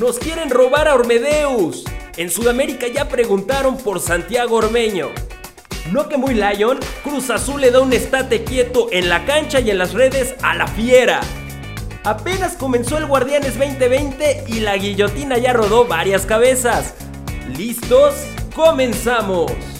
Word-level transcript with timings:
Nos 0.00 0.18
quieren 0.18 0.50
robar 0.50 0.88
a 0.88 0.94
Ormedeus. 0.94 1.84
En 2.18 2.30
Sudamérica 2.30 2.86
ya 2.86 3.08
preguntaron 3.08 3.78
por 3.78 3.98
Santiago 3.98 4.56
Ormeño. 4.56 5.08
No 5.90 6.06
que 6.06 6.18
muy 6.18 6.34
Lion, 6.34 6.78
Cruz 7.02 7.30
Azul 7.30 7.62
le 7.62 7.70
da 7.70 7.80
un 7.80 7.94
estate 7.94 8.44
quieto 8.44 8.88
en 8.92 9.08
la 9.08 9.24
cancha 9.24 9.60
y 9.60 9.70
en 9.70 9.78
las 9.78 9.94
redes 9.94 10.34
a 10.42 10.54
la 10.54 10.66
fiera. 10.66 11.20
Apenas 12.04 12.56
comenzó 12.56 12.98
el 12.98 13.06
Guardianes 13.06 13.58
2020 13.58 14.44
y 14.48 14.60
la 14.60 14.76
guillotina 14.76 15.38
ya 15.38 15.54
rodó 15.54 15.86
varias 15.86 16.26
cabezas. 16.26 16.92
¿Listos? 17.56 18.14
¡Comenzamos! 18.54 19.75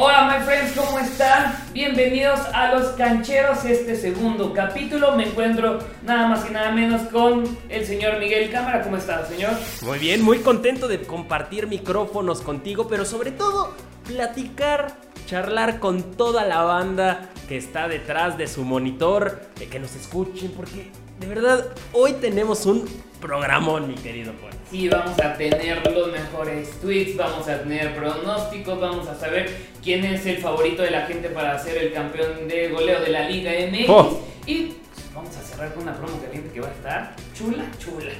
Hola 0.00 0.38
my 0.38 0.44
friends, 0.44 0.76
¿cómo 0.76 0.96
están? 1.00 1.56
Bienvenidos 1.72 2.38
a 2.54 2.72
Los 2.72 2.92
Cancheros, 2.92 3.64
este 3.64 3.96
segundo 3.96 4.52
capítulo. 4.52 5.16
Me 5.16 5.26
encuentro 5.26 5.80
nada 6.04 6.28
más 6.28 6.48
y 6.48 6.52
nada 6.52 6.70
menos 6.70 7.02
con 7.08 7.58
el 7.68 7.84
señor 7.84 8.20
Miguel 8.20 8.48
Cámara. 8.48 8.84
¿Cómo 8.84 8.96
está, 8.96 9.26
señor? 9.26 9.54
Muy 9.82 9.98
bien, 9.98 10.22
muy 10.22 10.38
contento 10.38 10.86
de 10.86 11.02
compartir 11.02 11.66
micrófonos 11.66 12.42
contigo, 12.42 12.86
pero 12.86 13.04
sobre 13.04 13.32
todo 13.32 13.74
platicar, 14.06 14.94
charlar 15.26 15.80
con 15.80 16.12
toda 16.12 16.44
la 16.44 16.62
banda 16.62 17.30
que 17.48 17.56
está 17.56 17.88
detrás 17.88 18.38
de 18.38 18.46
su 18.46 18.62
monitor, 18.62 19.40
de 19.58 19.66
que 19.66 19.80
nos 19.80 19.96
escuchen, 19.96 20.52
porque 20.52 20.92
de 21.20 21.26
verdad 21.26 21.66
hoy 21.92 22.12
tenemos 22.14 22.66
un 22.66 22.88
programón, 23.20 23.88
mi 23.88 23.94
querido 23.94 24.32
Juan. 24.40 24.52
Sí, 24.70 24.88
vamos 24.88 25.18
a 25.18 25.34
tener 25.36 25.90
los 25.90 26.12
mejores 26.12 26.70
tweets, 26.80 27.16
vamos 27.16 27.48
a 27.48 27.60
tener 27.62 27.94
pronósticos, 27.96 28.80
vamos 28.80 29.08
a 29.08 29.18
saber 29.18 29.50
quién 29.82 30.04
es 30.04 30.24
el 30.26 30.38
favorito 30.38 30.82
de 30.82 30.90
la 30.90 31.06
gente 31.06 31.28
para 31.30 31.58
ser 31.58 31.78
el 31.78 31.92
campeón 31.92 32.46
de 32.46 32.68
goleo 32.68 33.00
de 33.00 33.08
la 33.08 33.28
Liga 33.28 33.52
MX. 33.70 33.88
Oh. 33.88 34.20
Y 34.46 34.74
vamos 35.14 35.36
a 35.36 35.42
cerrar 35.42 35.74
con 35.74 35.82
una 35.84 35.96
promo 35.96 36.20
caliente 36.20 36.52
que 36.52 36.60
va 36.60 36.68
a 36.68 36.72
estar 36.72 37.16
chula, 37.34 37.64
chula. 37.78 38.12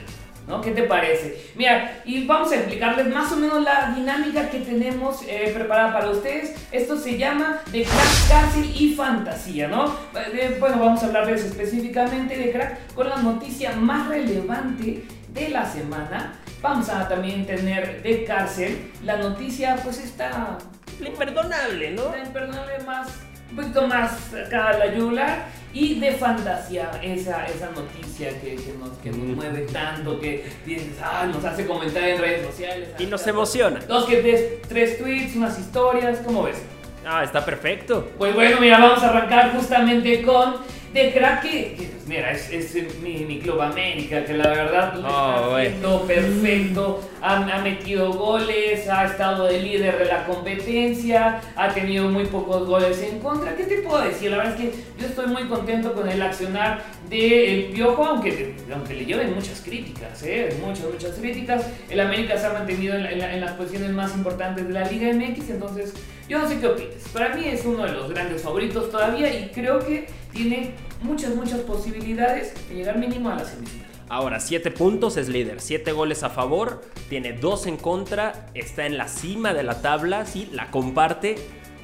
¿No? 0.48 0.62
¿Qué 0.62 0.70
te 0.70 0.84
parece? 0.84 1.44
Mira, 1.56 2.00
y 2.06 2.26
vamos 2.26 2.50
a 2.52 2.56
explicarles 2.56 3.06
más 3.08 3.30
o 3.32 3.36
menos 3.36 3.62
la 3.62 3.92
dinámica 3.94 4.48
que 4.48 4.60
tenemos 4.60 5.20
eh, 5.28 5.52
preparada 5.54 5.92
para 5.92 6.08
ustedes. 6.08 6.54
Esto 6.72 6.96
se 6.96 7.18
llama 7.18 7.60
de 7.70 7.82
crack, 7.82 8.28
cárcel 8.30 8.72
y 8.74 8.94
fantasía, 8.94 9.68
¿no? 9.68 9.94
Eh, 10.32 10.56
bueno, 10.58 10.78
vamos 10.78 11.02
a 11.02 11.06
hablarles 11.06 11.44
específicamente 11.44 12.34
de 12.34 12.50
crack 12.50 12.94
con 12.94 13.10
la 13.10 13.16
noticia 13.16 13.72
más 13.72 14.08
relevante 14.08 15.04
de 15.34 15.48
la 15.50 15.66
semana. 15.70 16.32
Vamos 16.62 16.88
a 16.88 17.06
también 17.06 17.46
tener 17.46 18.02
de 18.02 18.24
cárcel 18.24 18.90
la 19.04 19.18
noticia, 19.18 19.76
pues 19.84 19.98
está 19.98 20.56
Lo 20.98 21.08
imperdonable, 21.08 21.90
¿no? 21.90 22.10
la 22.10 22.20
imperdonable 22.20 22.78
más, 22.86 23.08
un 23.50 23.56
poquito 23.56 23.86
más 23.86 24.32
acá 24.32 24.72
la. 24.78 25.46
Y 25.80 26.00
de 26.00 26.10
fantasía, 26.10 26.90
esa, 27.04 27.46
esa 27.46 27.70
noticia 27.70 28.30
que, 28.40 28.56
que 28.56 28.74
nos, 28.76 28.98
que 28.98 29.10
nos 29.10 29.36
mueve 29.36 29.60
tanto, 29.72 30.18
que 30.18 30.44
dices, 30.66 30.96
ah, 31.00 31.24
nos 31.32 31.44
hace 31.44 31.68
comentar 31.68 32.02
en 32.02 32.20
redes 32.20 32.46
sociales. 32.48 32.88
Y 32.98 33.06
nos 33.06 33.24
emociona. 33.28 33.78
Dos 33.86 34.06
que 34.06 34.16
tres, 34.16 34.62
tres 34.68 34.98
tweets, 34.98 35.36
unas 35.36 35.56
historias, 35.56 36.18
¿cómo 36.26 36.42
ves? 36.42 36.60
Ah, 37.06 37.22
está 37.22 37.44
perfecto. 37.44 38.10
Pues 38.18 38.34
bueno, 38.34 38.60
mira, 38.60 38.80
vamos 38.80 39.04
a 39.04 39.10
arrancar 39.10 39.52
justamente 39.52 40.20
con 40.22 40.56
The 40.98 41.12
Crack, 41.12 41.42
que, 41.42 41.74
que, 41.74 41.86
pues 41.86 42.06
mira, 42.06 42.32
es, 42.32 42.50
es 42.50 42.98
mi, 43.00 43.18
mi 43.24 43.38
Club 43.38 43.60
América, 43.60 44.24
que 44.24 44.34
la 44.34 44.48
verdad 44.48 44.94
lo 44.94 45.06
Oh, 45.08 45.58
está 45.58 45.58
haciendo 45.58 46.02
perfecto, 46.06 47.08
ha, 47.22 47.36
ha 47.36 47.60
metido 47.62 48.12
goles, 48.12 48.88
ha 48.88 49.04
estado 49.06 49.46
de 49.46 49.60
líder 49.60 49.98
de 49.98 50.04
la 50.06 50.24
competencia, 50.24 51.40
ha 51.56 51.68
tenido 51.68 52.08
muy 52.08 52.24
pocos 52.26 52.66
goles 52.66 53.00
en 53.02 53.20
contra. 53.20 53.54
¿Qué 53.56 53.64
te 53.64 53.78
puedo 53.78 54.02
decir? 54.02 54.30
La 54.30 54.38
verdad 54.38 54.54
es 54.54 54.60
que 54.60 54.72
yo 55.00 55.06
estoy 55.06 55.26
muy 55.26 55.44
contento 55.44 55.92
con 55.92 56.08
el 56.08 56.20
accionar 56.22 56.82
del 57.08 57.66
Piojo, 57.74 58.04
aunque, 58.04 58.54
aunque 58.72 58.94
le 58.94 59.04
lleven 59.06 59.34
muchas 59.34 59.60
críticas, 59.60 60.22
¿eh? 60.24 60.48
muchas, 60.64 60.84
muchas 60.92 61.12
críticas. 61.18 61.66
El 61.88 62.00
América 62.00 62.36
se 62.36 62.46
ha 62.46 62.52
mantenido 62.52 62.94
en, 62.96 63.02
la- 63.04 63.12
en 63.12 63.18
la- 63.18 63.34
en 63.34 63.40
las 63.40 63.52
posiciones 63.52 63.90
más 63.92 64.14
importantes 64.14 64.66
de 64.66 64.72
la 64.74 64.84
Liga 64.90 65.12
MX, 65.12 65.50
entonces 65.50 65.94
yo 66.28 66.38
no 66.38 66.48
sé 66.48 66.58
qué 66.60 66.66
opinas. 66.66 66.94
Para 67.12 67.34
mí 67.34 67.44
es 67.46 67.64
uno 67.64 67.84
de 67.84 67.92
los 67.92 68.10
grandes 68.10 68.42
favoritos 68.42 68.90
todavía 68.90 69.32
y 69.32 69.50
creo 69.54 69.78
que 69.78 70.06
tiene 70.32 70.70
muchas, 71.02 71.34
muchas 71.34 71.60
posibilidades 71.60 72.54
de 72.68 72.74
llegar 72.74 72.98
mínimo 72.98 73.30
a 73.30 73.36
la 73.36 73.44
semifinal. 73.44 73.86
Ahora, 74.10 74.40
7 74.40 74.70
puntos, 74.70 75.18
es 75.18 75.28
líder, 75.28 75.60
7 75.60 75.92
goles 75.92 76.22
a 76.22 76.30
favor, 76.30 76.82
tiene 77.10 77.34
2 77.34 77.66
en 77.66 77.76
contra, 77.76 78.46
está 78.54 78.86
en 78.86 78.96
la 78.96 79.06
cima 79.06 79.52
de 79.52 79.62
la 79.62 79.82
tabla, 79.82 80.24
sí, 80.24 80.48
la 80.52 80.70
comparte. 80.70 81.36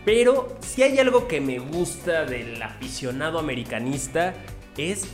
Pero 0.07 0.57
si 0.61 0.83
hay 0.83 0.99
algo 0.99 1.29
que 1.29 1.41
me 1.41 1.59
gusta 1.59 2.25
del 2.25 2.63
aficionado 2.63 3.39
americanista 3.39 4.35
es 4.77 5.07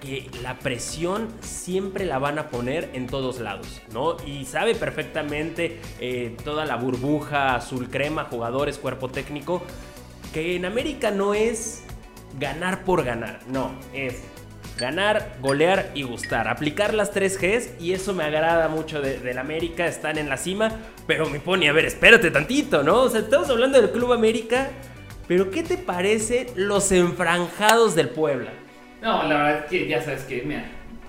que 0.00 0.30
la 0.42 0.58
presión 0.58 1.28
siempre 1.40 2.04
la 2.04 2.18
van 2.18 2.38
a 2.38 2.48
poner 2.48 2.90
en 2.92 3.06
todos 3.06 3.40
lados, 3.40 3.80
¿no? 3.92 4.16
Y 4.26 4.44
sabe 4.44 4.74
perfectamente 4.74 5.80
eh, 5.98 6.36
toda 6.44 6.66
la 6.66 6.76
burbuja 6.76 7.54
azul 7.54 7.88
crema, 7.88 8.24
jugadores, 8.24 8.78
cuerpo 8.78 9.08
técnico, 9.08 9.62
que 10.32 10.56
en 10.56 10.66
América 10.66 11.10
no 11.10 11.32
es 11.32 11.83
ganar 12.38 12.82
por 12.84 13.04
ganar, 13.04 13.40
no, 13.48 13.72
es 13.92 14.22
ganar, 14.78 15.36
golear 15.40 15.90
y 15.94 16.02
gustar, 16.02 16.48
aplicar 16.48 16.94
las 16.94 17.12
3 17.12 17.38
Gs 17.40 17.80
y 17.80 17.92
eso 17.92 18.12
me 18.12 18.24
agrada 18.24 18.68
mucho 18.68 19.00
de- 19.00 19.20
del 19.20 19.38
América, 19.38 19.86
están 19.86 20.18
en 20.18 20.28
la 20.28 20.36
cima, 20.36 20.72
pero 21.06 21.26
me 21.30 21.38
pone, 21.38 21.68
a 21.68 21.72
ver, 21.72 21.84
espérate 21.84 22.30
tantito, 22.32 22.82
¿no? 22.82 23.02
O 23.02 23.08
sea, 23.08 23.20
estamos 23.20 23.48
hablando 23.50 23.80
del 23.80 23.90
Club 23.92 24.12
América, 24.12 24.68
pero 25.28 25.50
¿qué 25.50 25.62
te 25.62 25.78
parece 25.78 26.48
los 26.56 26.90
enfranjados 26.90 27.94
del 27.94 28.08
Puebla? 28.08 28.50
No, 29.00 29.22
la 29.24 29.36
verdad 29.36 29.58
es 29.60 29.64
que 29.70 29.86
ya 29.86 30.02
sabes 30.02 30.22
que, 30.24 30.42
mira, 30.42 30.64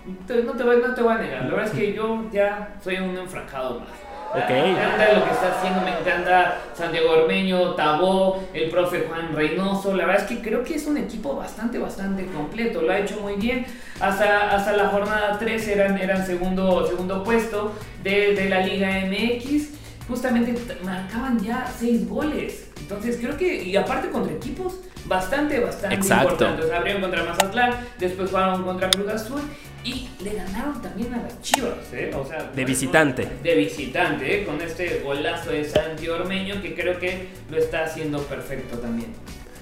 no, 0.05 0.53
te 0.53 0.63
voy, 0.63 0.77
no 0.85 0.93
te 0.93 1.01
voy 1.01 1.13
a 1.13 1.17
negar, 1.17 1.41
la 1.45 1.49
verdad 1.55 1.65
es 1.65 1.71
que 1.79 1.93
yo 1.93 2.29
ya 2.31 2.75
soy 2.83 2.97
un 2.97 3.17
enfranjado 3.17 3.79
más. 3.79 3.89
Ok. 4.35 4.49
Me 4.49 4.71
encanta 4.71 5.13
lo 5.13 5.23
que 5.23 5.31
está 5.31 5.57
haciendo, 5.57 5.81
me 5.81 5.97
encanta 5.97 6.57
Santiago 6.73 7.11
Ormeño, 7.11 7.73
Tabó, 7.75 8.43
el 8.53 8.69
profe 8.69 9.05
Juan 9.07 9.33
Reynoso. 9.33 9.95
La 9.95 10.05
verdad 10.05 10.23
es 10.23 10.27
que 10.27 10.41
creo 10.41 10.63
que 10.63 10.75
es 10.75 10.85
un 10.85 10.97
equipo 10.97 11.35
bastante, 11.35 11.77
bastante 11.77 12.25
completo. 12.25 12.81
Lo 12.81 12.91
ha 12.91 12.99
hecho 12.99 13.19
muy 13.21 13.35
bien. 13.35 13.65
Hasta, 13.99 14.51
hasta 14.55 14.73
la 14.73 14.89
jornada 14.89 15.37
3 15.39 15.67
eran, 15.69 15.97
eran 15.97 16.25
segundo, 16.25 16.85
segundo 16.87 17.23
puesto 17.23 17.73
de, 18.03 18.35
de 18.35 18.49
la 18.49 18.59
Liga 18.59 18.89
MX. 19.05 19.69
Justamente 20.07 20.53
marcaban 20.83 21.39
ya 21.39 21.65
6 21.79 22.07
goles. 22.09 22.69
Entonces 22.79 23.17
creo 23.19 23.37
que, 23.37 23.63
y 23.63 23.75
aparte 23.75 24.09
contra 24.09 24.33
equipos 24.33 24.75
bastante, 25.05 25.59
bastante 25.59 25.95
Exacto. 25.95 26.31
importantes. 26.31 26.71
Abrieron 26.71 27.01
contra 27.01 27.23
Mazatlán, 27.23 27.73
después 27.97 28.29
jugaron 28.29 28.63
contra 28.63 28.89
Cruz 28.89 29.09
Azul 29.09 29.41
y 29.85 30.09
le 30.23 30.33
ganaron 30.33 30.81
también 30.81 31.13
a 31.13 31.21
las 31.21 31.41
Chivas, 31.41 31.93
¿eh? 31.93 32.11
O 32.15 32.25
sea, 32.25 32.51
De 32.55 32.65
visitante. 32.65 33.27
de 33.43 33.55
visitante, 33.55 34.41
¿eh? 34.41 34.43
con 34.43 34.59
este 34.59 35.01
golazo 35.03 35.51
de 35.51 35.63
Santi 35.63 36.09
Ormeño 36.09 36.61
que 36.61 36.73
creo 36.73 36.99
que 36.99 37.27
lo 37.49 37.57
está 37.57 37.83
haciendo 37.85 38.19
perfecto 38.23 38.79
también. 38.79 39.13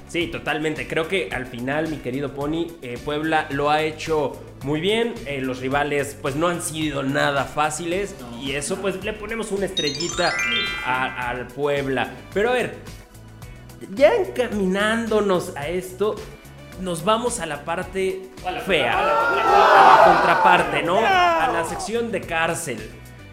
Sí, 0.07 0.27
totalmente. 0.27 0.87
Creo 0.87 1.07
que 1.07 1.29
al 1.31 1.45
final, 1.47 1.89
mi 1.89 1.97
querido 1.97 2.33
Pony, 2.33 2.67
eh, 2.83 2.99
Puebla 3.03 3.47
lo 3.49 3.69
ha 3.71 3.81
hecho 3.81 4.39
muy 4.63 4.79
bien. 4.79 5.13
Eh, 5.25 5.41
los 5.41 5.59
rivales, 5.59 6.15
pues 6.21 6.35
no 6.35 6.47
han 6.47 6.61
sido 6.61 7.01
nada 7.03 7.45
fáciles. 7.45 8.15
No. 8.19 8.41
Y 8.41 8.51
eso, 8.51 8.77
pues 8.77 9.03
le 9.03 9.13
ponemos 9.13 9.51
una 9.51 9.65
estrellita 9.65 10.31
al 10.85 11.47
Puebla. 11.47 12.11
Pero 12.31 12.51
a 12.51 12.53
ver, 12.53 12.75
ya 13.95 14.13
encaminándonos 14.13 15.53
a 15.57 15.67
esto, 15.67 16.15
nos 16.79 17.03
vamos 17.03 17.39
a 17.39 17.45
la 17.47 17.65
parte 17.65 18.21
fea. 18.65 18.99
a 18.99 19.03
la- 19.03 20.03
contraparte, 20.15 20.83
¿no? 20.83 20.97
A 20.99 21.49
la 21.51 21.63
sección 21.67 22.11
de 22.11 22.21
cárcel. 22.21 22.91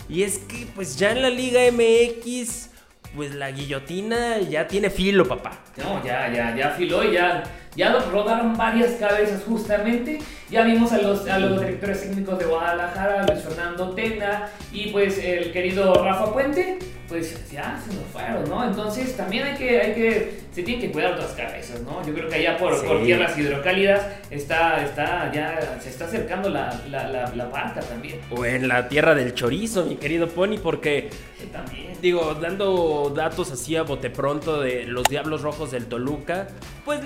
Y 0.09 0.23
es 0.23 0.39
que, 0.39 0.67
pues 0.75 0.97
ya 0.97 1.13
en 1.13 1.23
la 1.23 1.31
Liga 1.31 1.61
MX, 1.71 2.71
pues 3.15 3.35
la 3.35 3.51
guillotina 3.51 4.39
ya 4.39 4.67
tiene 4.67 4.91
filo, 4.91 5.27
papá. 5.27 5.53
No, 5.77 6.03
ya, 6.05 6.29
ya, 6.33 6.55
ya 6.57 6.69
afiló 6.69 7.05
y 7.05 7.13
ya, 7.15 7.43
ya 7.77 7.91
lo 7.91 8.01
rodaron 8.11 8.57
varias 8.57 8.93
cabezas 8.93 9.43
justamente. 9.47 10.19
Ya 10.51 10.63
vimos 10.65 10.91
a 10.93 10.99
los, 10.99 11.29
a 11.29 11.39
los 11.39 11.61
directores 11.61 12.03
técnicos 12.03 12.39
de 12.39 12.45
Guadalajara, 12.47 13.25
Luis 13.27 13.45
Fernando 13.45 13.91
Tena 13.91 14.49
y 14.73 14.89
pues 14.91 15.19
el 15.19 15.53
querido 15.53 15.95
Rafa 16.03 16.33
Puente, 16.33 16.79
pues 17.09 17.49
ya 17.53 17.79
se 17.85 17.95
nos 17.95 18.05
fueron, 18.13 18.49
¿no? 18.49 18.65
Entonces 18.65 19.17
también 19.17 19.45
hay 19.45 19.55
que, 19.57 19.81
hay 19.81 19.95
que, 19.95 20.41
se 20.53 20.65
tienen 20.65 20.81
que 20.81 20.91
cuidar 20.93 21.13
otras 21.13 21.31
cabezas, 21.33 21.83
¿no? 21.83 22.05
Yo 22.05 22.13
creo 22.15 22.29
que 22.29 22.35
allá 22.35 22.57
por, 22.59 22.77
Sí. 22.81 22.87
por 22.87 23.03
tierras 23.05 23.39
hidrocálidas 23.39 24.05
está, 24.31 24.83
está, 24.85 25.31
ya 25.33 25.79
se 25.81 25.91
está 25.91 26.07
acercando 26.07 26.49
la, 26.49 26.81
la, 26.91 27.07
la, 27.09 27.33
la 27.35 27.45
barca 27.47 27.79
también. 27.81 28.19
O 28.31 28.45
en 28.45 28.67
la 28.67 28.89
tierra 28.89 29.15
del 29.15 29.35
chorizo, 29.35 29.85
mi 29.85 29.95
querido 29.97 30.27
Pony, 30.29 30.59
porque, 30.61 31.11
También. 31.53 31.93
digo, 32.03 32.35
dando 32.41 33.13
datos 33.15 33.53
así 33.53 33.77
a 33.77 33.85
bote 33.85 34.11
pronto 34.11 34.61
de 34.61 34.85
los 34.85 35.05
Diablos 35.05 35.43
Rojos 35.43 35.71
del 35.71 35.87
Toluca, 35.87 36.49
pues 36.85 37.01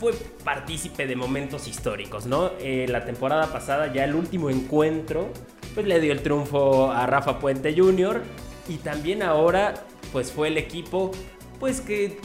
fue 0.00 0.14
partícipe 0.42 1.06
de 1.06 1.14
momentos 1.14 1.68
históricos, 1.68 2.24
¿no? 2.24 2.52
Eh, 2.58 2.86
la 2.88 3.04
temporada 3.04 3.52
pasada, 3.52 3.92
ya 3.92 4.04
el 4.04 4.14
último 4.14 4.48
encuentro, 4.48 5.30
pues 5.74 5.86
le 5.86 6.00
dio 6.00 6.12
el 6.12 6.22
triunfo 6.22 6.90
a 6.90 7.06
Rafa 7.06 7.38
Puente 7.38 7.74
Jr. 7.76 8.22
Y 8.66 8.78
también 8.78 9.22
ahora, 9.22 9.74
pues 10.10 10.32
fue 10.32 10.48
el 10.48 10.56
equipo, 10.56 11.10
pues 11.58 11.82
que 11.82 12.18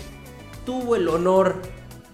tuvo 0.66 0.96
el 0.96 1.10
honor 1.10 1.62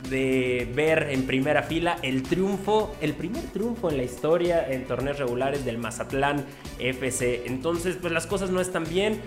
de 0.10 0.68
ver 0.74 1.10
en 1.12 1.28
primera 1.28 1.62
fila 1.62 1.98
el 2.02 2.24
triunfo, 2.24 2.96
el 3.00 3.13
primer 3.13 3.44
triunfo 3.52 3.92
en 3.92 3.98
la 3.98 4.04
historia 4.04 4.68
en 4.68 4.86
torneos 4.88 5.19
regulares 5.19 5.63
del 5.63 5.78
Mazatlán 5.78 6.44
FC. 6.80 7.44
Entonces, 7.46 7.98
pues 8.02 8.12
las 8.12 8.25
cosas 8.25 8.50
no 8.50 8.62
están 8.62 8.86
bien. 8.86 9.22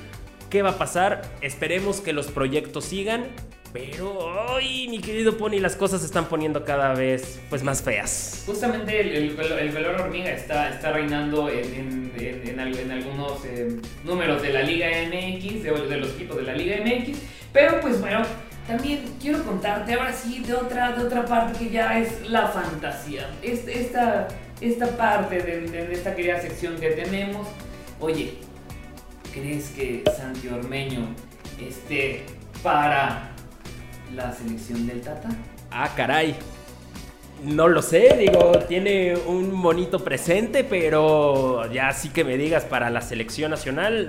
¿Qué 0.50 0.62
va 0.62 0.70
a 0.70 0.78
pasar? 0.78 1.22
Esperemos 1.42 2.00
que 2.00 2.12
los 2.12 2.26
proyectos 2.26 2.86
sigan. 2.86 3.26
Pero, 3.74 4.52
ay, 4.54 4.86
mi 4.86 5.00
querido 5.00 5.36
Pony, 5.36 5.58
las 5.58 5.74
cosas 5.74 5.98
se 5.98 6.06
están 6.06 6.26
poniendo 6.26 6.64
cada 6.64 6.94
vez 6.94 7.40
pues, 7.50 7.64
más 7.64 7.82
feas. 7.82 8.44
Justamente 8.46 9.00
el, 9.00 9.36
el, 9.36 9.86
hormiga 9.86 10.30
está, 10.30 10.68
está 10.68 10.92
reinando 10.92 11.50
en, 11.50 12.12
en, 12.16 12.90
algunos 12.92 13.44
eh, 13.44 13.76
números 14.04 14.40
de 14.42 14.52
la 14.52 14.62
Liga 14.62 14.86
MX, 15.08 15.64
de, 15.64 15.96
los 15.96 16.10
equipos 16.10 16.36
de 16.36 16.42
la 16.44 16.54
Liga 16.54 16.76
MX. 16.84 17.18
Pero, 17.52 17.80
pues 17.80 18.00
bueno, 18.00 18.22
también 18.68 19.12
quiero 19.20 19.42
contarte 19.42 19.94
ahora 19.94 20.12
sí 20.12 20.38
de 20.38 20.54
otra, 20.54 20.92
de 20.92 21.02
otra 21.02 21.24
parte 21.24 21.58
que 21.58 21.72
ya 21.72 21.98
es 21.98 22.30
la 22.30 22.46
fantasía. 22.46 23.28
Esta, 23.42 24.28
esta 24.60 24.96
parte 24.96 25.42
de, 25.42 25.62
de 25.62 25.92
esta 25.92 26.14
querida 26.14 26.40
sección 26.40 26.76
que 26.76 26.90
tenemos. 26.90 27.48
Oye, 27.98 28.34
¿crees 29.32 29.70
que 29.70 30.04
Santi 30.16 30.46
Ormeño 30.46 31.08
esté 31.58 32.22
para 32.62 33.33
la 34.14 34.32
selección 34.32 34.86
del 34.86 35.00
Tata? 35.00 35.28
Ah, 35.70 35.90
caray. 35.96 36.36
No 37.42 37.68
lo 37.68 37.82
sé, 37.82 38.16
digo, 38.18 38.52
tiene 38.68 39.14
un 39.26 39.60
bonito 39.60 40.02
presente, 40.02 40.64
pero 40.64 41.70
ya 41.72 41.92
sí 41.92 42.08
que 42.08 42.24
me 42.24 42.38
digas 42.38 42.64
para 42.64 42.88
la 42.90 43.02
selección 43.02 43.50
nacional, 43.50 44.08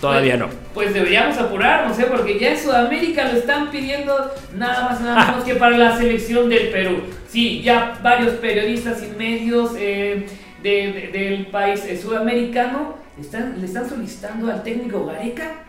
todavía 0.00 0.36
pues, 0.36 0.50
no. 0.50 0.58
Pues 0.72 0.94
deberíamos 0.94 1.38
apurarnos, 1.38 1.98
¿eh? 1.98 2.06
porque 2.10 2.38
ya 2.38 2.52
en 2.52 2.58
Sudamérica 2.58 3.30
lo 3.30 3.38
están 3.38 3.70
pidiendo 3.70 4.30
nada 4.56 4.88
más 4.88 5.00
nada 5.00 5.26
menos 5.26 5.44
que 5.44 5.54
para 5.54 5.76
la 5.76 5.96
selección 5.96 6.48
del 6.48 6.70
Perú. 6.70 7.02
Sí, 7.28 7.62
ya 7.62 7.98
varios 8.02 8.32
periodistas 8.34 9.02
y 9.02 9.16
medios 9.16 9.72
eh, 9.78 10.26
del 10.62 11.46
país 11.46 11.84
eh, 11.84 11.96
sudamericano 11.96 12.96
están, 13.20 13.60
le 13.60 13.66
están 13.66 13.88
solicitando 13.88 14.50
al 14.50 14.62
técnico 14.62 15.06
Gareca 15.06 15.63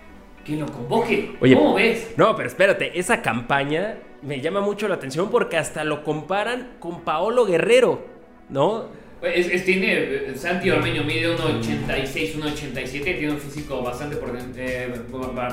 que 0.46 0.56
lo 0.56 0.68
convoque. 0.68 1.36
Oye, 1.42 1.56
¿Cómo 1.56 1.74
ves? 1.74 2.14
No, 2.16 2.36
pero 2.36 2.48
espérate, 2.48 2.98
esa 2.98 3.22
campaña 3.22 3.98
me 4.22 4.40
llama 4.40 4.62
mucho 4.62 4.88
la 4.88 4.96
atención 4.96 5.30
porque 5.30 5.58
hasta 5.58 5.84
lo 5.84 6.04
comparan 6.04 6.78
con 6.80 7.02
Paolo 7.02 7.46
Guerrero, 7.46 8.06
¿no? 8.50 8.86
Es, 9.22 9.48
es, 9.48 9.66
tiene, 9.66 9.94
eh, 9.94 10.34
Santi 10.36 10.70
Ormeño 10.70 11.04
mide 11.04 11.36
1,86, 11.36 12.36
1,87, 12.36 13.04
tiene 13.04 13.32
un 13.32 13.40
físico 13.40 13.82
bastante, 13.82 14.18
eh, 14.58 14.94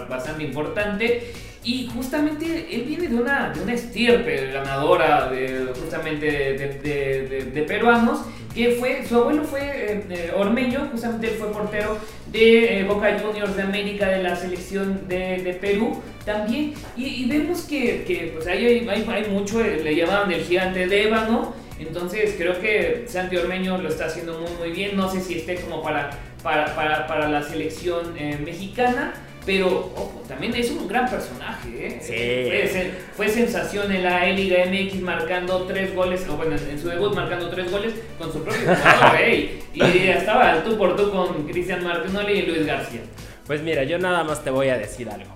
bastante 0.08 0.44
importante 0.44 1.32
y 1.64 1.86
justamente 1.86 2.66
él 2.70 2.82
viene 2.82 3.08
de 3.08 3.14
una, 3.14 3.50
de 3.50 3.62
una 3.62 3.72
estirpe 3.72 4.50
ganadora 4.52 5.30
de, 5.30 5.72
justamente 5.80 6.26
de, 6.26 7.50
de, 7.52 7.62
peruanos, 7.62 8.22
que 8.52 8.72
fue, 8.72 9.06
su 9.06 9.16
abuelo 9.16 9.44
fue 9.44 10.04
eh, 10.10 10.32
Ormeño, 10.36 10.88
justamente 10.90 11.28
él 11.28 11.34
fue 11.34 11.52
portero 11.52 11.96
de 12.32 12.84
Boca 12.88 13.18
Juniors 13.18 13.54
de 13.56 13.62
América, 13.62 14.08
de 14.08 14.22
la 14.22 14.34
selección 14.34 15.06
de, 15.06 15.58
Perú 15.60 16.02
también, 16.24 16.74
y, 16.96 17.26
vemos 17.28 17.62
que, 17.62 18.04
que 18.04 18.32
pues 18.34 18.46
hay, 18.46 18.88
hay, 18.88 19.30
mucho, 19.30 19.62
le 19.62 19.94
llamaban 19.94 20.32
el 20.32 20.42
gigante 20.42 20.86
de 20.86 21.04
ébano, 21.04 21.54
entonces 21.78 22.34
creo 22.36 22.60
que 22.60 23.04
Santi 23.06 23.36
Ormeño 23.36 23.78
lo 23.78 23.88
está 23.88 24.06
haciendo 24.06 24.38
muy 24.38 24.50
muy 24.58 24.70
bien. 24.70 24.96
No 24.96 25.10
sé 25.10 25.20
si 25.20 25.34
esté 25.34 25.56
como 25.56 25.82
para, 25.82 26.10
para, 26.42 26.74
para, 26.74 27.06
para 27.06 27.28
la 27.28 27.42
selección 27.42 28.14
eh, 28.16 28.38
mexicana. 28.42 29.14
Pero, 29.44 29.66
ojo, 29.68 30.22
también 30.28 30.54
es 30.54 30.70
un 30.70 30.86
gran 30.86 31.08
personaje, 31.10 31.68
¿eh? 31.86 31.98
Sí. 32.00 32.90
Fue, 33.16 33.28
sensación 33.28 33.90
en 33.90 34.04
la 34.04 34.26
Liga 34.26 34.64
MX 34.66 35.00
marcando 35.00 35.62
tres 35.64 35.94
goles, 35.94 36.24
o 36.28 36.36
bueno, 36.36 36.54
en 36.56 36.80
su 36.80 36.88
debut 36.88 37.14
marcando 37.14 37.50
tres 37.50 37.70
goles 37.70 37.92
con 38.18 38.32
su 38.32 38.42
propio 38.42 38.62
jugador, 38.62 39.16
¿eh? 39.20 39.60
Y 39.74 40.08
estaba 40.08 40.62
tú 40.62 40.76
por 40.78 40.96
tú 40.96 41.10
con 41.10 41.46
Cristian 41.48 41.82
Martinoli 41.82 42.32
y 42.34 42.46
Luis 42.46 42.66
García. 42.66 43.00
Pues 43.46 43.62
mira, 43.62 43.82
yo 43.82 43.98
nada 43.98 44.22
más 44.22 44.44
te 44.44 44.50
voy 44.50 44.68
a 44.68 44.78
decir 44.78 45.08
algo 45.10 45.34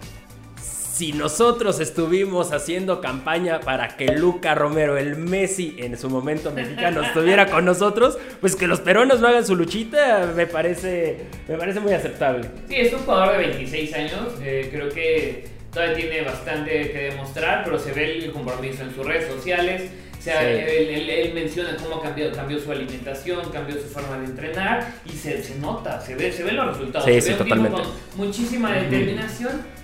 si 0.96 1.12
nosotros 1.12 1.78
estuvimos 1.78 2.54
haciendo 2.54 3.02
campaña 3.02 3.60
para 3.60 3.98
que 3.98 4.06
Luca 4.06 4.54
Romero, 4.54 4.96
el 4.96 5.16
Messi 5.16 5.76
en 5.78 5.98
su 5.98 6.08
momento 6.08 6.52
mexicano, 6.52 7.02
estuviera 7.02 7.50
con 7.50 7.66
nosotros, 7.66 8.16
pues 8.40 8.56
que 8.56 8.66
los 8.66 8.80
peruanos 8.80 9.20
no 9.20 9.28
hagan 9.28 9.44
su 9.44 9.56
luchita, 9.56 10.32
me 10.34 10.46
parece, 10.46 11.26
me 11.48 11.58
parece 11.58 11.80
muy 11.80 11.92
aceptable. 11.92 12.48
Sí, 12.66 12.76
es 12.76 12.94
un 12.94 13.00
jugador 13.00 13.32
de 13.32 13.46
26 13.48 13.94
años, 13.94 14.20
eh, 14.40 14.70
creo 14.72 14.88
que 14.88 15.46
todavía 15.70 15.96
tiene 15.96 16.22
bastante 16.22 16.90
que 16.90 16.98
demostrar, 17.10 17.62
pero 17.62 17.78
se 17.78 17.92
ve 17.92 18.16
el 18.16 18.32
compromiso 18.32 18.82
en 18.82 18.94
sus 18.94 19.04
redes 19.04 19.30
sociales. 19.30 19.90
O 20.18 20.22
sea, 20.22 20.50
él, 20.50 21.30
menciona 21.34 21.76
cómo 21.76 22.00
cambió, 22.00 22.32
cambió 22.32 22.58
su 22.58 22.72
alimentación, 22.72 23.50
cambió 23.52 23.76
su 23.76 23.86
forma 23.86 24.18
de 24.18 24.24
entrenar 24.24 24.94
y 25.04 25.10
se, 25.10 25.40
se 25.42 25.56
nota, 25.56 26.00
se 26.00 26.16
ve, 26.16 26.32
se 26.32 26.42
ven 26.42 26.56
los 26.56 26.68
resultados. 26.68 27.04
Sí, 27.06 27.20
se 27.20 27.32
ve 27.32 27.36
totalmente. 27.36 27.82
con 27.82 28.26
muchísima 28.26 28.72
determinación 28.72 29.75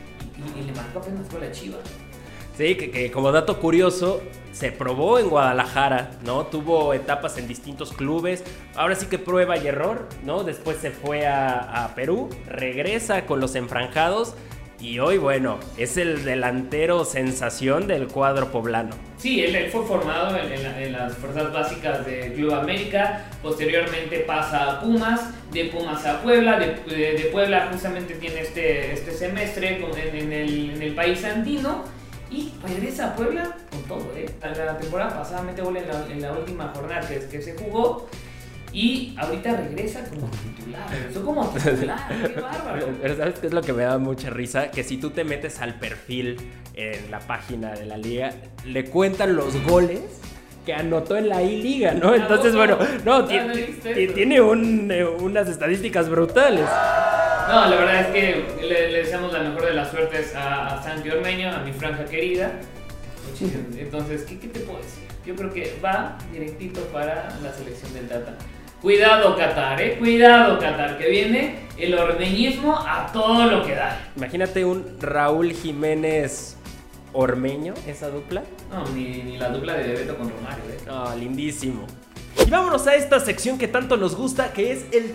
y, 0.57 0.63
le 0.63 0.73
marcó 0.73 0.99
apenas 0.99 1.27
fue 1.29 1.41
la 1.41 1.51
Chiva. 1.51 1.79
Sí, 2.57 2.75
que, 2.77 3.11
como 3.11 3.33
dato 3.33 3.59
curioso, 3.59 4.23
se 4.53 4.73
probó 4.73 5.19
en 5.19 5.31
Guadalajara, 5.31 6.11
¿no? 6.25 6.47
Tuvo 6.47 6.93
etapas 6.93 7.39
en 7.39 7.49
distintos 7.49 7.93
clubes. 7.93 8.45
Ahora 8.75 8.95
sí 8.95 9.07
que 9.07 9.19
prueba 9.19 9.57
y 9.57 9.67
error, 9.67 10.07
¿no? 10.25 10.45
Después 10.45 10.77
se 10.77 10.91
fue 10.91 11.27
a, 11.27 11.85
a 11.85 11.95
Perú, 11.95 12.29
regresa 12.47 13.25
con 13.25 13.41
los 13.41 13.55
enfranjados 13.55 14.35
y 14.83 14.99
hoy, 14.99 15.17
bueno, 15.17 15.61
es 15.77 15.97
el 15.97 16.25
delantero 16.25 17.05
sensación 17.05 17.87
del 17.87 18.09
cuadro 18.09 18.51
poblano. 18.51 18.91
Sí, 19.17 19.41
él, 19.41 19.71
fue 19.71 19.87
formado 19.87 20.37
en, 20.37 20.93
las 20.93 21.15
fuerzas 21.15 21.53
básicas 21.53 22.05
de 22.05 22.33
Club 22.35 22.53
América, 22.53 23.27
posteriormente 23.41 24.19
pasa 24.21 24.73
a 24.73 24.81
Pumas, 24.81 25.31
de 25.53 25.67
Pumas 25.67 26.05
a 26.05 26.21
Puebla, 26.21 26.59
de, 26.59 27.29
Puebla 27.31 27.69
justamente 27.71 28.15
tiene 28.15 28.41
este, 28.41 28.93
este 28.93 29.13
semestre 29.13 29.81
en, 30.13 30.33
el, 30.33 30.95
país 30.97 31.25
andino 31.25 31.85
y 32.29 32.53
regresa 32.67 33.11
a 33.11 33.15
Puebla 33.15 33.57
con 33.71 33.83
todo. 33.85 34.13
¿eh? 34.17 34.27
La 34.43 34.77
temporada 34.77 35.17
pasada 35.17 35.43
mete 35.43 35.63
gol 35.63 35.77
en 35.77 36.21
la, 36.21 36.33
última 36.33 36.73
jornada 36.75 37.07
que, 37.09 37.21
que 37.29 37.41
se 37.41 37.55
jugó 37.55 38.09
y 38.73 39.15
ahorita 39.19 39.57
regresa 39.57 40.05
como 40.09 40.29
titular. 40.29 40.91
Regresó 40.91 41.25
como 41.25 41.49
titular. 41.55 42.09
¡Qué 42.09 42.41
bárbaro! 42.41 42.89
Pero 43.01 43.17
¿sabes 43.17 43.39
qué 43.39 43.47
es 43.49 43.53
lo 43.53 43.63
que 43.63 43.73
me 43.73 43.83
da 43.83 43.99
mucha 43.99 44.31
risa? 44.31 44.71
Que 44.71 44.85
si 44.85 44.97
tú 44.97 45.11
te 45.11 45.25
metes 45.25 45.61
al 45.61 45.79
perfil 45.79 46.37
en 46.75 47.11
la 47.11 47.21
página 47.21 47.73
de 47.73 47.87
la 47.87 47.97
liga, 47.97 48.33
le 48.65 48.85
cuentan 48.87 49.37
los 49.37 49.63
goles 49.65 50.01
que 50.65 50.73
anotó 50.73 51.17
en 51.17 51.29
la 51.29 51.43
I-Liga, 51.43 51.93
¿no? 51.93 52.15
Entonces, 52.15 52.55
bueno, 52.55 52.79
no, 53.05 53.25
tiene, 53.25 53.53
eh, 53.85 55.05
unas 55.21 55.49
estadísticas 55.49 56.09
brutales. 56.09 56.67
No, 57.49 57.69
la 57.69 57.77
verdad 57.77 58.01
es 58.01 58.07
que 58.07 58.67
le, 58.67 58.93
deseamos 58.93 59.33
la 59.33 59.41
mejor 59.41 59.67
de 59.67 59.75
las 59.75 59.91
suertes 59.91 60.35
a, 60.37 60.79
a 60.79 60.83
Santi 60.83 61.11
Ormeño, 61.11 61.51
a 61.51 61.59
mi 61.59 61.73
franja 61.73 62.05
querida. 62.05 62.53
Entonces, 63.77 64.23
¿qué, 64.23 64.39
¿qué, 64.39 64.49
te 64.49 64.61
puedo 64.61 64.79
decir? 64.79 65.05
Yo 65.27 65.35
creo 65.35 65.53
que 65.53 65.77
va 65.85 66.17
directito 66.33 66.81
para 66.93 67.37
la 67.43 67.53
selección 67.53 67.93
del 67.95 68.09
Tata. 68.09 68.37
Cuidado 68.83 69.37
Qatar, 69.37 69.81
eh, 69.81 69.97
cuidado 69.97 70.59
Qatar, 70.59 70.99
que 70.99 71.09
viene 71.09 71.69
el 71.79 71.95
ormeñismo 71.95 72.77
a 72.77 73.13
todo 73.13 73.47
lo 73.47 73.65
que 73.65 73.77
da. 73.77 74.11
Imagínate 74.17 74.65
un 74.65 74.97
Raúl 75.01 75.53
Jiménez 75.53 76.57
Ormeño, 77.13 77.75
esa 77.87 78.11
dupla. 78.11 78.43
No, 78.73 78.85
ni, 78.89 79.39
la 79.39 79.51
dupla 79.51 79.75
de 79.75 79.87
Bebeto 79.87 80.17
con 80.17 80.29
Romario, 80.29 80.65
eh. 80.69 80.79
Ah, 80.91 81.15
lindísimo. 81.17 81.87
Y 82.45 82.51
vámonos 82.51 82.89
a 82.89 82.97
esta 82.97 83.21
sección 83.21 83.57
que 83.57 83.69
tanto 83.69 83.97
nos 83.97 84.17
gusta, 84.17 84.53
que 84.53 84.73
es 84.73 84.85
el 84.91 85.15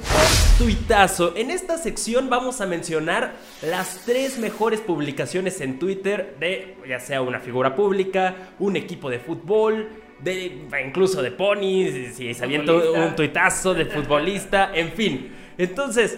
tuitazo. 0.58 1.36
En 1.36 1.52
esta 1.52 1.78
sección 1.78 2.30
vamos 2.30 2.62
a 2.62 2.68
mencionar 2.68 3.34
las 3.62 4.04
tres 4.06 4.38
mejores 4.38 4.80
publicaciones 4.80 5.60
en 5.60 5.78
Twitter 5.78 6.38
de 6.40 6.78
ya 6.88 7.02
sea 7.02 7.22
una 7.22 7.42
figura 7.42 7.76
pública, 7.76 8.34
un 8.60 8.78
equipo 8.78 9.10
de 9.10 9.20
fútbol, 9.20 9.90
de, 10.20 10.68
incluso 10.86 11.22
de 11.22 11.32
ponis, 11.32 12.16
si 12.16 12.34
se 12.34 12.46
un 12.46 13.16
tuitazo 13.16 13.74
de 13.74 13.86
futbolista, 13.86 14.72
en 14.74 14.92
fin. 14.92 15.32
Entonces, 15.58 16.18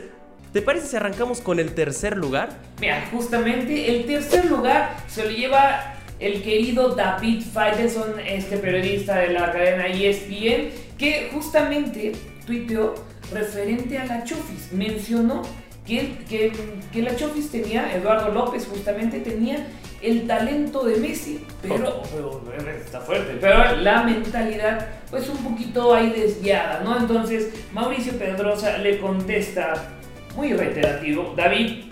¿te 0.53 0.62
parece 0.62 0.88
si 0.88 0.96
arrancamos 0.96 1.41
con 1.41 1.60
el 1.60 1.74
tercer 1.74 2.18
lugar? 2.18 2.50
Mira, 2.79 3.08
justamente 3.12 3.89
el 3.89 4.06
tercer 4.06 4.46
lugar 4.46 4.98
se 5.08 5.25
lo 5.25 5.32
lleva 5.32 5.96
el 6.20 6.41
querido 6.41 6.96
David 6.96 7.44
Faitelson, 7.53 8.20
este 8.25 8.58
periodista 8.58 9.18
de 9.18 9.29
la 9.29 9.51
cadena 9.51 9.88
ESPN, 9.88 10.70
que 10.98 11.29
justamente 11.34 12.12
tuiteó 12.46 12.96
referente 13.32 13.98
a 13.98 14.06
la 14.06 14.24
Chofis. 14.24 14.72
Mencionó 14.74 15.44
que, 15.86 16.18
que, 16.27 16.51
que 16.91 17.01
la 17.01 17.15
Chofis 17.15 17.50
tenía, 17.50 17.96
Eduardo 17.96 18.34
López 18.34 18.68
justamente 18.68 19.20
tenía 19.20 19.65
el 20.01 20.27
talento 20.27 20.86
de 20.86 20.98
Messi, 20.98 21.46
pero, 21.62 22.03
está 22.84 23.01
fuerte, 23.01 23.38
pero 23.39 23.75
la 23.77 24.03
mentalidad 24.03 24.88
pues 25.10 25.27
un 25.27 25.38
poquito 25.38 25.94
ahí 25.94 26.12
desviada, 26.12 26.82
¿no? 26.84 26.98
Entonces 26.98 27.53
Mauricio 27.74 28.13
Pedrosa 28.13 28.77
le 28.77 29.00
contesta 29.00 29.74
muy 30.36 30.53
reiterativo, 30.53 31.34
David, 31.36 31.86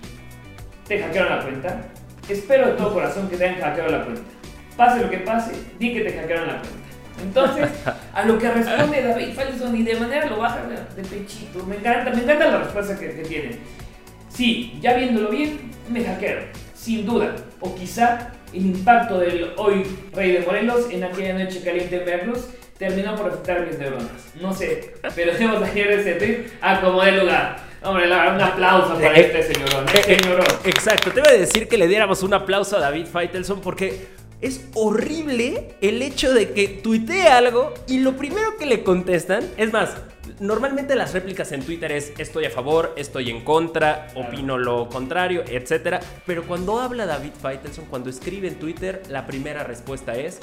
te 0.87 0.99
hackearon 0.99 1.37
la 1.37 1.43
cuenta, 1.43 1.81
espero 2.29 2.67
de 2.67 2.73
todo 2.73 2.93
corazón 2.93 3.29
que 3.29 3.37
te 3.37 3.45
hayan 3.45 3.59
hackeado 3.61 3.89
la 3.89 4.05
cuenta. 4.05 4.21
pase 4.77 5.01
lo 5.01 5.09
que 5.09 5.17
pase, 5.17 5.51
di 5.79 5.93
que 5.93 6.01
te 6.01 6.13
hackearon 6.13 6.47
la 6.47 6.61
cuenta. 6.61 6.77
Entonces, 7.21 7.67
a 8.13 8.25
lo 8.25 8.37
que 8.37 8.49
responde 8.51 9.01
David 9.01 9.33
Faitelson 9.33 9.75
y 9.75 9.83
de 9.83 9.95
manera 9.95 10.27
lo 10.27 10.37
baja 10.37 10.59
de 10.95 11.01
pechito. 11.01 11.65
Me 11.65 11.77
encanta, 11.77 12.11
me 12.11 12.21
encanta 12.21 12.47
la 12.47 12.59
respuesta 12.59 12.97
que, 12.97 13.11
que 13.11 13.23
tiene. 13.23 13.57
Sí, 14.29 14.77
ya 14.79 14.93
viéndolo 14.93 15.29
bien, 15.29 15.71
me 15.89 16.03
hackearon, 16.03 16.43
sin 16.87 17.05
duda. 17.05 17.35
O 17.59 17.75
quizá 17.75 18.31
el 18.53 18.65
impacto 18.65 19.19
del 19.19 19.51
hoy 19.57 19.85
rey 20.13 20.31
de 20.31 20.39
Morelos 20.39 20.87
en 20.89 21.03
aquella 21.03 21.33
noche 21.37 21.61
caliente 21.61 21.97
en 21.97 22.05
Veracruz 22.05 22.47
terminó 22.79 23.15
por 23.15 23.27
afectar 23.27 23.67
mis 23.67 23.77
neuronas. 23.77 24.09
No 24.39 24.53
sé, 24.53 24.93
pero 25.15 25.33
debo 25.37 25.63
ayer 25.65 25.91
ese 25.91 26.13
tweet 26.13 26.45
a 26.61 26.79
como 26.79 27.01
de 27.03 27.11
lugar. 27.11 27.57
Hombre, 27.83 28.07
la 28.07 28.17
verdad, 28.17 28.35
un 28.35 28.41
aplauso 28.41 28.93
para 28.95 29.17
Eh, 29.17 29.31
este 29.33 29.53
señorón. 29.53 29.85
Eh, 29.89 30.01
eh, 30.07 30.17
señorón. 30.21 30.45
Exacto, 30.63 31.11
te 31.11 31.19
iba 31.19 31.29
a 31.29 31.33
decir 31.33 31.67
que 31.67 31.77
le 31.77 31.87
diéramos 31.87 32.23
un 32.23 32.33
aplauso 32.33 32.77
a 32.77 32.79
David 32.79 33.05
Faitelson 33.05 33.61
porque 33.61 34.07
es 34.41 34.65
horrible 34.75 35.75
el 35.81 36.01
hecho 36.01 36.33
de 36.33 36.51
que 36.51 36.67
tuitee 36.67 37.27
algo 37.27 37.73
y 37.87 37.99
lo 37.99 38.15
primero 38.15 38.55
que 38.57 38.65
le 38.65 38.83
contestan, 38.83 39.43
es 39.57 39.73
más, 39.73 39.97
normalmente 40.39 40.95
las 40.95 41.13
réplicas 41.13 41.51
en 41.51 41.63
Twitter 41.63 41.91
es 41.91 42.13
estoy 42.17 42.45
a 42.45 42.49
favor, 42.49 42.93
estoy 42.97 43.29
en 43.29 43.43
contra, 43.43 44.07
opino 44.15 44.57
lo 44.57 44.89
contrario, 44.89 45.43
etc. 45.47 45.97
Pero 46.25 46.43
cuando 46.43 46.79
habla 46.79 47.05
David 47.05 47.33
Faitelson, 47.41 47.85
cuando 47.85 48.09
escribe 48.09 48.47
en 48.47 48.59
Twitter, 48.59 49.03
la 49.09 49.25
primera 49.25 49.63
respuesta 49.63 50.15
es... 50.15 50.39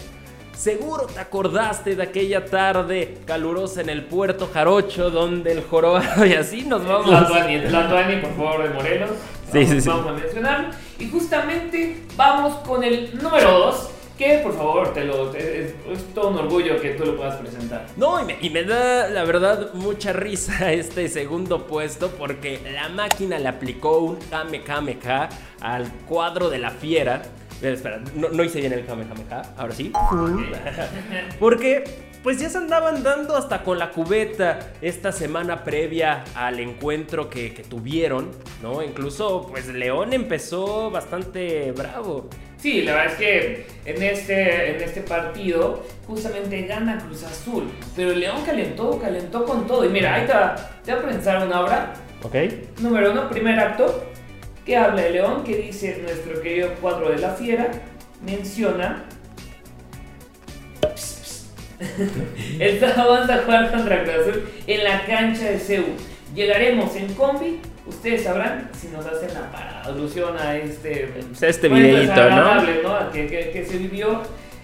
Seguro 0.55 1.07
te 1.07 1.19
acordaste 1.19 1.97
de 1.97 2.03
aquella 2.05 2.45
tarde 2.45 3.19
calurosa 3.27 3.81
en 3.81 3.89
el 3.89 4.05
puerto 4.05 4.49
Jarocho 4.55 5.11
donde 5.11 5.51
el 5.51 5.65
jorobado 5.65 6.25
y 6.27 6.35
así 6.35 6.63
nos 6.63 6.87
vamos. 6.87 7.07
Tlatuani, 7.07 7.59
Tlatuani, 7.59 8.17
por 8.19 8.37
favor, 8.37 8.63
de 8.63 8.71
Morelos. 8.71 9.11
Sí, 9.51 9.59
vamos, 9.59 9.71
sí, 9.71 9.81
sí. 9.81 9.89
Vamos 9.89 10.07
a 10.07 10.13
mencionarlo. 10.13 10.69
Y 11.01 11.11
justamente 11.11 12.03
vamos 12.17 12.55
con 12.61 12.85
el 12.85 13.19
número 13.21 13.51
2, 13.51 13.91
que 14.19 14.39
por 14.39 14.57
favor, 14.57 14.93
te 14.95 15.05
lo, 15.05 15.31
te- 15.31 15.63
es, 15.65 15.75
es 15.93 16.15
todo 16.15 16.29
un 16.29 16.39
orgullo 16.39 16.81
que 16.81 16.91
tú 16.91 17.05
lo 17.05 17.17
puedas 17.17 17.37
presentar. 17.37 17.87
No, 17.97 18.21
y 18.21 18.25
me, 18.25 18.37
y 18.41 18.51
me 18.51 18.63
da 18.65 19.09
la 19.09 19.25
verdad 19.25 19.75
mucha 19.75 20.13
risa 20.13 20.73
este 20.73 21.09
segundo 21.09 21.67
puesto 21.67 22.11
porque 22.11 22.61
la 22.73 22.89
máquina 22.89 23.39
le 23.39 23.49
aplicó 23.49 23.99
un 23.99 24.17
Kamehameha 24.31 25.29
al 25.61 25.91
cuadro 26.09 26.49
de 26.51 26.59
la 26.59 26.71
fiera. 26.71 27.23
Espera, 27.63 28.01
no, 28.15 28.29
no 28.29 28.43
hice 28.45 28.61
bien 28.61 28.73
el 28.73 28.85
Kamehameha, 28.85 29.55
ahora 29.57 29.75
sí. 29.75 29.91
Porque 31.39 31.85
pues 32.25 32.41
ya 32.41 32.49
se 32.49 32.57
andaban 32.57 33.03
dando 33.03 33.37
hasta 33.37 33.63
con 33.63 33.79
la 33.79 33.91
cubeta 33.91 34.73
esta 34.81 35.13
semana 35.13 35.63
previa 35.63 36.25
al 36.35 36.59
encuentro 36.59 37.29
que, 37.29 37.53
que 37.53 37.63
tuvieron, 37.63 38.31
¿no? 38.63 38.83
Incluso 38.83 39.47
pues 39.51 39.69
León 39.69 40.15
empezó 40.15 40.91
bastante 40.91 41.71
bravo. 41.73 42.31
Sí, 42.57 42.81
la 42.81 42.95
verdad 42.95 43.13
es 43.13 43.19
que 43.19 43.67
en 43.85 44.03
este, 44.03 44.71
en 44.71 44.81
este 44.81 45.03
partido 45.03 45.85
justamente 46.07 46.63
gana 46.63 46.97
Cruz 46.97 47.25
Azul. 47.25 47.71
Pero 47.95 48.13
León 48.13 48.39
calentó, 48.47 48.99
calentó 48.99 49.45
con 49.45 49.67
todo. 49.67 49.85
Y 49.85 49.91
mira, 49.91 50.15
ahí 50.15 50.27
te 50.27 50.33
va, 50.33 50.57
te 50.83 50.93
voy 50.93 51.01
a 51.01 51.05
presentar 51.05 51.47
una 51.47 51.61
obra. 51.61 51.93
¿Ok? 52.23 52.37
Número 52.81 53.13
uno, 53.13 53.29
primer 53.29 53.61
acto, 53.61 54.03
que 54.65 54.79
habla 54.79 55.03
de 55.03 55.11
León, 55.11 55.45
que 55.45 55.57
dice 55.59 55.99
nuestro 56.01 56.41
querido 56.41 56.71
cuadro 56.81 57.11
de 57.11 57.19
la 57.19 57.35
fiera, 57.35 57.71
menciona... 58.25 59.05
El 62.61 62.81
sábado 62.81 63.13
vamos 63.15 63.31
a 63.31 63.39
jugar 63.43 63.71
contra 63.73 64.03
Cruz 64.05 64.15
Azul 64.15 64.45
en 64.67 64.85
la 64.85 65.05
cancha 65.07 65.45
de 65.51 65.59
CEU. 65.59 65.85
Llegaremos 66.35 66.95
en 66.97 67.13
combi, 67.15 67.61
ustedes 67.87 68.25
sabrán 68.25 68.71
si 68.79 68.89
nos 68.89 69.05
hacen 69.07 69.33
la 69.35 69.51
parada. 69.53 69.83
Alusión 69.83 70.37
a 70.39 70.57
este... 70.57 71.13
Pues, 71.29 71.43
este 71.43 71.69
videíto, 71.69 72.31
¿no? 72.31 72.55
¿no? 72.63 73.11
Que, 73.13 73.27
que- 73.27 73.51
que 73.51 73.65
se 73.65 73.79
vivió 73.79 74.21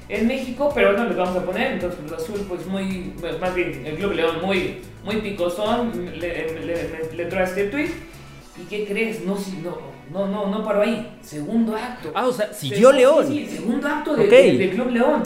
en 0.09 0.27
México, 0.27 0.73
pero 0.75 0.93
no 0.93 1.05
les 1.05 1.17
vamos 1.17 1.37
a 1.37 1.45
poner. 1.45 1.73
Entonces, 1.73 2.01
Cruz 2.01 2.13
Azul, 2.21 2.45
pues 2.49 2.67
muy, 2.67 3.13
más 3.41 3.55
bien, 3.55 3.85
el 3.87 3.95
Club 3.97 4.13
León 4.15 4.37
muy, 4.43 4.79
muy 5.05 5.17
picosón, 5.17 5.93
le, 6.19 6.55
le, 6.55 6.61
le- 6.67 7.13
le 7.17 7.25
trae 7.27 7.45
este 7.45 7.65
tweet. 7.65 7.91
¿Y 8.61 8.65
qué 8.69 8.85
crees? 8.87 9.25
No, 9.25 9.37
si- 9.37 9.59
no, 9.59 9.79
no, 10.13 10.27
no, 10.27 10.47
no 10.49 10.65
paró 10.65 10.83
ahí. 10.83 11.17
Segundo 11.23 11.77
acto. 11.77 12.11
Ah, 12.15 12.27
o 12.27 12.33
sea, 12.33 12.53
siguió 12.53 12.91
León. 12.93 13.27
Sí, 13.29 13.47
segundo 13.47 13.87
acto 13.87 14.17
de- 14.17 14.25
Ok. 14.25 14.31
de- 14.31 14.59
del 14.59 14.71
Club 14.71 14.91
León. 14.91 15.23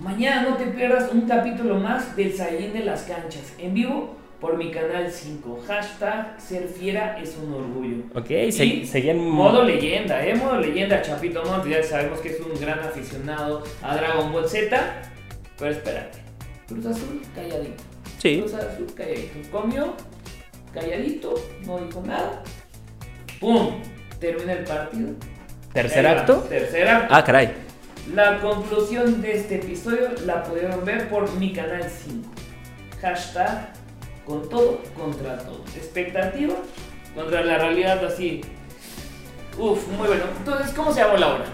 Mañana 0.00 0.48
no 0.48 0.56
te 0.56 0.66
pierdas 0.66 1.12
un 1.12 1.22
capítulo 1.28 1.74
más 1.76 2.16
del 2.16 2.32
Saiyín 2.32 2.72
de 2.72 2.80
las 2.84 3.02
Canchas. 3.02 3.52
En 3.58 3.74
vivo 3.74 4.16
por 4.40 4.56
mi 4.56 4.70
canal 4.70 5.10
5. 5.10 5.62
Hashtag 5.66 6.40
ser 6.40 6.68
fiera 6.68 7.18
es 7.22 7.36
un 7.36 7.52
orgullo. 7.52 8.04
Ok, 8.14 8.30
Y 8.30 8.52
se- 8.52 8.86
seguían... 8.86 9.18
Modo 9.18 9.62
leyenda, 9.62 10.24
¿eh? 10.24 10.34
Modo 10.34 10.58
leyenda, 10.58 11.02
Chapito 11.02 11.44
Montes. 11.44 11.70
Ya 11.70 11.82
sabemos 11.82 12.20
que 12.20 12.30
es 12.30 12.40
un 12.40 12.58
gran 12.58 12.78
aficionado 12.78 13.62
a 13.82 13.96
Dragon 13.96 14.32
Ball 14.32 14.48
Z. 14.48 14.74
Pero 15.58 15.70
espérate. 15.70 16.18
Cruz 16.66 16.86
Azul, 16.86 17.20
calladito. 17.34 17.82
Sí. 18.18 18.38
Cruz 18.40 18.54
Azul, 18.54 18.86
calladito. 18.96 19.50
Comió, 19.50 19.94
calladito, 20.72 21.34
no 21.66 21.78
dijo 21.78 22.02
nada. 22.06 22.42
¡Pum! 23.38 23.82
Termina 24.18 24.54
el 24.54 24.64
partido. 24.64 25.10
¿Tercer 25.74 26.06
acto? 26.06 26.36
Tercer 26.48 26.88
acto. 26.88 27.14
Ah, 27.14 27.22
caray. 27.22 27.50
La 28.14 28.40
conclusión 28.40 29.22
de 29.22 29.36
este 29.36 29.56
episodio 29.56 30.08
la 30.26 30.42
pudieron 30.42 30.84
ver 30.84 31.08
por 31.08 31.30
mi 31.36 31.52
canal 31.52 31.84
5. 31.84 32.28
Hashtag 33.00 33.72
con 34.26 34.48
todo 34.48 34.80
contra 34.96 35.38
todo. 35.38 35.62
Expectativa 35.76 36.54
contra 37.14 37.42
la 37.44 37.58
realidad 37.58 38.04
así. 38.04 38.40
Uf, 39.58 39.86
muy 39.88 40.08
bueno. 40.08 40.24
Entonces, 40.38 40.72
¿cómo 40.74 40.92
se 40.92 41.00
llamó 41.00 41.16
la 41.18 41.34
obra? 41.34 41.44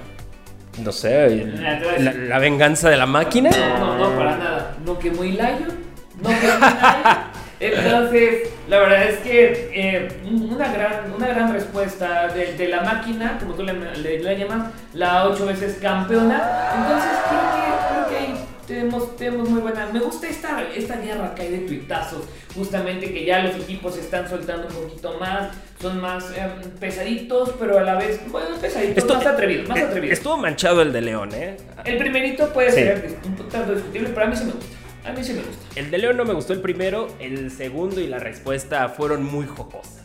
No 0.82 0.92
sé, 0.92 1.26
el- 1.26 1.52
Mira, 1.54 1.78
te 1.78 1.84
voy 1.86 1.94
a 1.94 1.98
la, 1.98 2.12
la 2.12 2.38
venganza 2.38 2.90
de 2.90 2.96
la 2.96 3.06
máquina. 3.06 3.50
No, 3.50 3.78
no, 3.78 4.10
no, 4.10 4.16
para 4.16 4.36
nada. 4.36 4.76
No 4.84 4.98
que 4.98 5.10
muy 5.10 5.32
Lion, 5.32 5.74
no 6.22 6.28
que 6.28 6.34
muy 6.34 6.68
Lion. 6.68 7.35
Entonces, 7.58 8.50
la 8.68 8.78
verdad 8.80 9.02
es 9.04 9.18
que 9.20 9.70
eh, 9.72 10.08
una, 10.30 10.72
gran, 10.72 11.12
una 11.16 11.26
gran 11.28 11.52
respuesta 11.52 12.28
de, 12.28 12.52
de 12.54 12.68
la 12.68 12.82
máquina, 12.82 13.38
como 13.40 13.54
tú 13.54 13.62
le, 13.62 13.72
le- 13.72 14.18
le 14.22 14.38
llamas, 14.38 14.70
la 14.92 15.25
ocho 15.26 15.46
veces 15.46 15.78
campeona. 15.80 16.72
Entonces, 16.76 17.10
creo 17.28 17.40
que, 17.52 17.94
creo 17.94 18.08
que 18.08 18.16
ahí 18.26 18.44
tenemos, 18.66 19.16
tenemos 19.16 19.48
muy 19.48 19.60
buena. 19.62 19.86
Me 19.92 20.00
gusta 20.00 20.28
esta, 20.28 20.62
esta 20.75 20.96
guerra 20.96 21.34
que 21.34 21.42
hay 21.42 21.50
de 21.52 21.58
tuitazos, 21.60 22.25
justamente 22.54 23.10
que 23.12 23.25
ya 23.25 23.38
los 23.40 23.54
equipos 23.56 23.94
se 23.94 24.00
están 24.02 24.28
soltando 24.28 24.68
un 24.68 24.75
poquito 24.88 25.16
más, 25.18 25.48
son 25.80 25.98
más 26.00 26.25
eh, 26.36 26.46
pesaditos, 26.78 27.54
pero 27.58 27.78
a 27.78 27.82
la 27.82 27.94
vez, 27.94 28.20
bueno, 28.30 28.48
pesaditos, 28.60 28.98
Esto- 28.98 29.14
más 29.14 29.26
atrevidos, 29.26 29.68
más 29.68 29.78
eh, 29.78 29.82
atrevidos. 29.84 30.18
Estuvo 30.18 30.36
manchado 30.36 30.82
el 30.82 30.92
de 30.92 31.00
León, 31.00 31.30
¿eh? 31.34 31.56
El 31.86 31.96
primerito 31.96 32.52
puede 32.52 32.70
Sí. 32.70 32.76
ser 32.80 33.16
un 33.25 33.48
tanto 33.48 33.75
discutible, 33.75 34.10
pero 34.12 34.26
a 34.26 34.28
mí 34.28 34.36
sí 34.36 34.44
me 34.44 34.52
gusta. 34.52 34.75
A 35.06 35.12
mí 35.12 35.22
sí 35.22 35.34
me 35.34 35.42
gusta. 35.42 35.64
El 35.76 35.90
de 35.90 35.98
León 35.98 36.16
no 36.16 36.25
me 36.25 36.34
gustó 36.34 36.52
el 36.52 36.60
primero, 36.60 37.08
el 37.20 37.50
segundo 37.52 38.00
y 38.00 38.08
la 38.08 38.18
respuesta 38.18 38.88
fueron 38.88 39.25
muy 39.25 39.46
jocosas. 39.46 40.02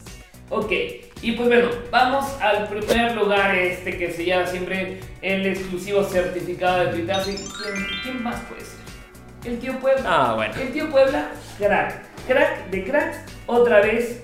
Ok, 0.49 0.71
y 1.21 1.31
pues 1.31 1.47
bueno, 1.47 1.69
vamos 1.89 2.25
al 2.41 2.67
primer 2.67 3.15
lugar 3.15 3.55
este 3.55 3.97
que 3.97 4.11
se 4.11 4.25
llama 4.25 4.45
siempre 4.45 4.99
el 5.21 5.45
exclusivo 5.47 6.03
certificado 6.03 6.85
de 6.85 6.87
tuitazo. 6.91 7.31
¿Y 7.31 7.35
¿Quién, 7.35 7.87
quién 8.03 8.23
más 8.23 8.39
puede 8.41 8.61
ser? 8.61 9.51
El 9.51 9.59
tío 9.59 9.79
Puebla. 9.79 10.03
Ah, 10.05 10.33
bueno. 10.35 10.53
El 10.53 10.71
tío 10.71 10.91
Puebla, 10.91 11.31
crack. 11.57 12.01
Crack 12.27 12.69
de 12.69 12.83
cracks, 12.83 13.17
otra 13.47 13.81
vez 13.81 14.21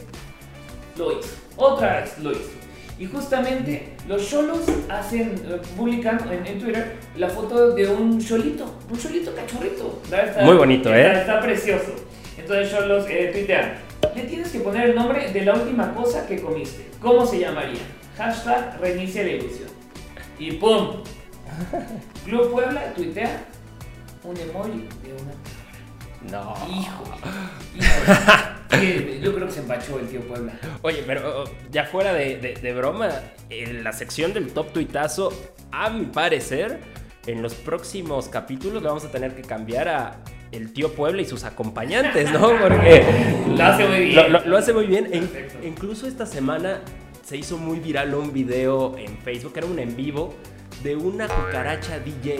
lo 0.95 1.17
hizo. 1.17 1.35
Otra 1.55 2.01
vez 2.01 2.19
lo 2.19 2.31
hizo. 2.31 2.51
Y 2.99 3.05
justamente 3.05 3.96
los 4.07 4.29
cholos 4.29 4.59
hacen, 4.89 5.35
eh, 5.47 5.59
publican 5.75 6.19
en, 6.31 6.45
en 6.47 6.59
Twitter 6.59 6.95
la 7.17 7.29
foto 7.29 7.71
de 7.75 7.87
un 7.89 8.19
cholito, 8.19 8.65
un 8.89 8.97
cholito 8.97 9.33
cachorrito. 9.35 10.01
Está- 10.05 10.43
Muy 10.43 10.55
bonito, 10.55 10.93
está- 10.93 11.13
¿eh? 11.17 11.19
Está 11.21 11.41
precioso. 11.41 11.93
Entonces 12.37 12.71
cholos 12.71 13.05
eh, 13.09 13.31
tuitean, 13.33 13.73
le 14.15 14.23
tienes 14.23 14.49
que 14.51 14.59
poner 14.59 14.89
el 14.91 14.95
nombre 14.95 15.31
de 15.31 15.41
la 15.43 15.53
última 15.55 15.93
cosa 15.93 16.25
que 16.25 16.39
comiste. 16.41 16.87
¿Cómo 17.01 17.25
se 17.25 17.39
llamaría? 17.39 17.81
Hashtag 18.17 18.79
reinicia 18.79 19.23
la 19.23 19.29
ilusión. 19.29 19.67
Y 20.39 20.51
¡pum! 20.53 21.03
Club 22.25 22.51
Puebla 22.51 22.93
tuitea 22.95 23.43
un 24.23 24.37
emoji 24.37 24.87
de 25.03 25.13
una 25.13 26.31
No. 26.31 26.53
Hijo, 26.69 27.03
hijo. 27.75 28.56
Sí, 28.71 29.19
Yo 29.23 29.33
creo 29.33 29.47
que 29.47 29.53
se 29.53 29.59
empachó 29.61 29.99
el 29.99 30.07
tío 30.07 30.21
Puebla. 30.21 30.53
Oye, 30.81 31.03
pero 31.05 31.43
oh, 31.43 31.49
ya 31.71 31.85
fuera 31.85 32.13
de, 32.13 32.37
de- 32.37 32.53
de 32.55 32.73
broma, 32.73 33.09
en 33.49 33.83
la 33.83 33.93
sección 33.93 34.33
del 34.33 34.49
top 34.51 34.71
tuitazo, 34.73 35.31
a 35.71 35.89
mi 35.89 36.05
parecer, 36.05 36.79
en 37.25 37.41
los 37.41 37.53
próximos 37.55 38.27
capítulos 38.29 38.81
le 38.81 38.87
vamos 38.89 39.05
a 39.05 39.11
tener 39.11 39.35
que 39.35 39.41
cambiar 39.41 39.87
a 39.89 40.17
el 40.51 40.71
tío 40.73 40.93
Puebla 40.93 41.21
y 41.21 41.25
sus 41.25 41.43
acompañantes, 41.43 42.31
¿no? 42.31 42.49
Porque 42.61 43.03
Lo 43.55 43.63
hace 43.63 43.85
muy 43.87 43.99
bien. 44.05 44.15
lo, 44.15 44.29
lo- 44.29 44.45
lo 44.45 44.57
hace 44.57 44.73
muy 44.73 44.85
bien. 44.85 45.09
E- 45.13 45.47
incluso 45.67 46.07
esta 46.07 46.25
semana 46.25 46.81
se 47.25 47.35
hizo 47.37 47.57
muy 47.57 47.79
viral 47.79 48.13
un 48.15 48.31
video 48.31 48.97
en 48.97 49.17
Facebook, 49.19 49.53
era 49.57 49.67
un 49.67 49.79
en 49.79 49.95
vivo, 49.95 50.33
de 50.83 50.95
una 50.95 51.27
cucaracha 51.27 51.99
DJ. 51.99 52.37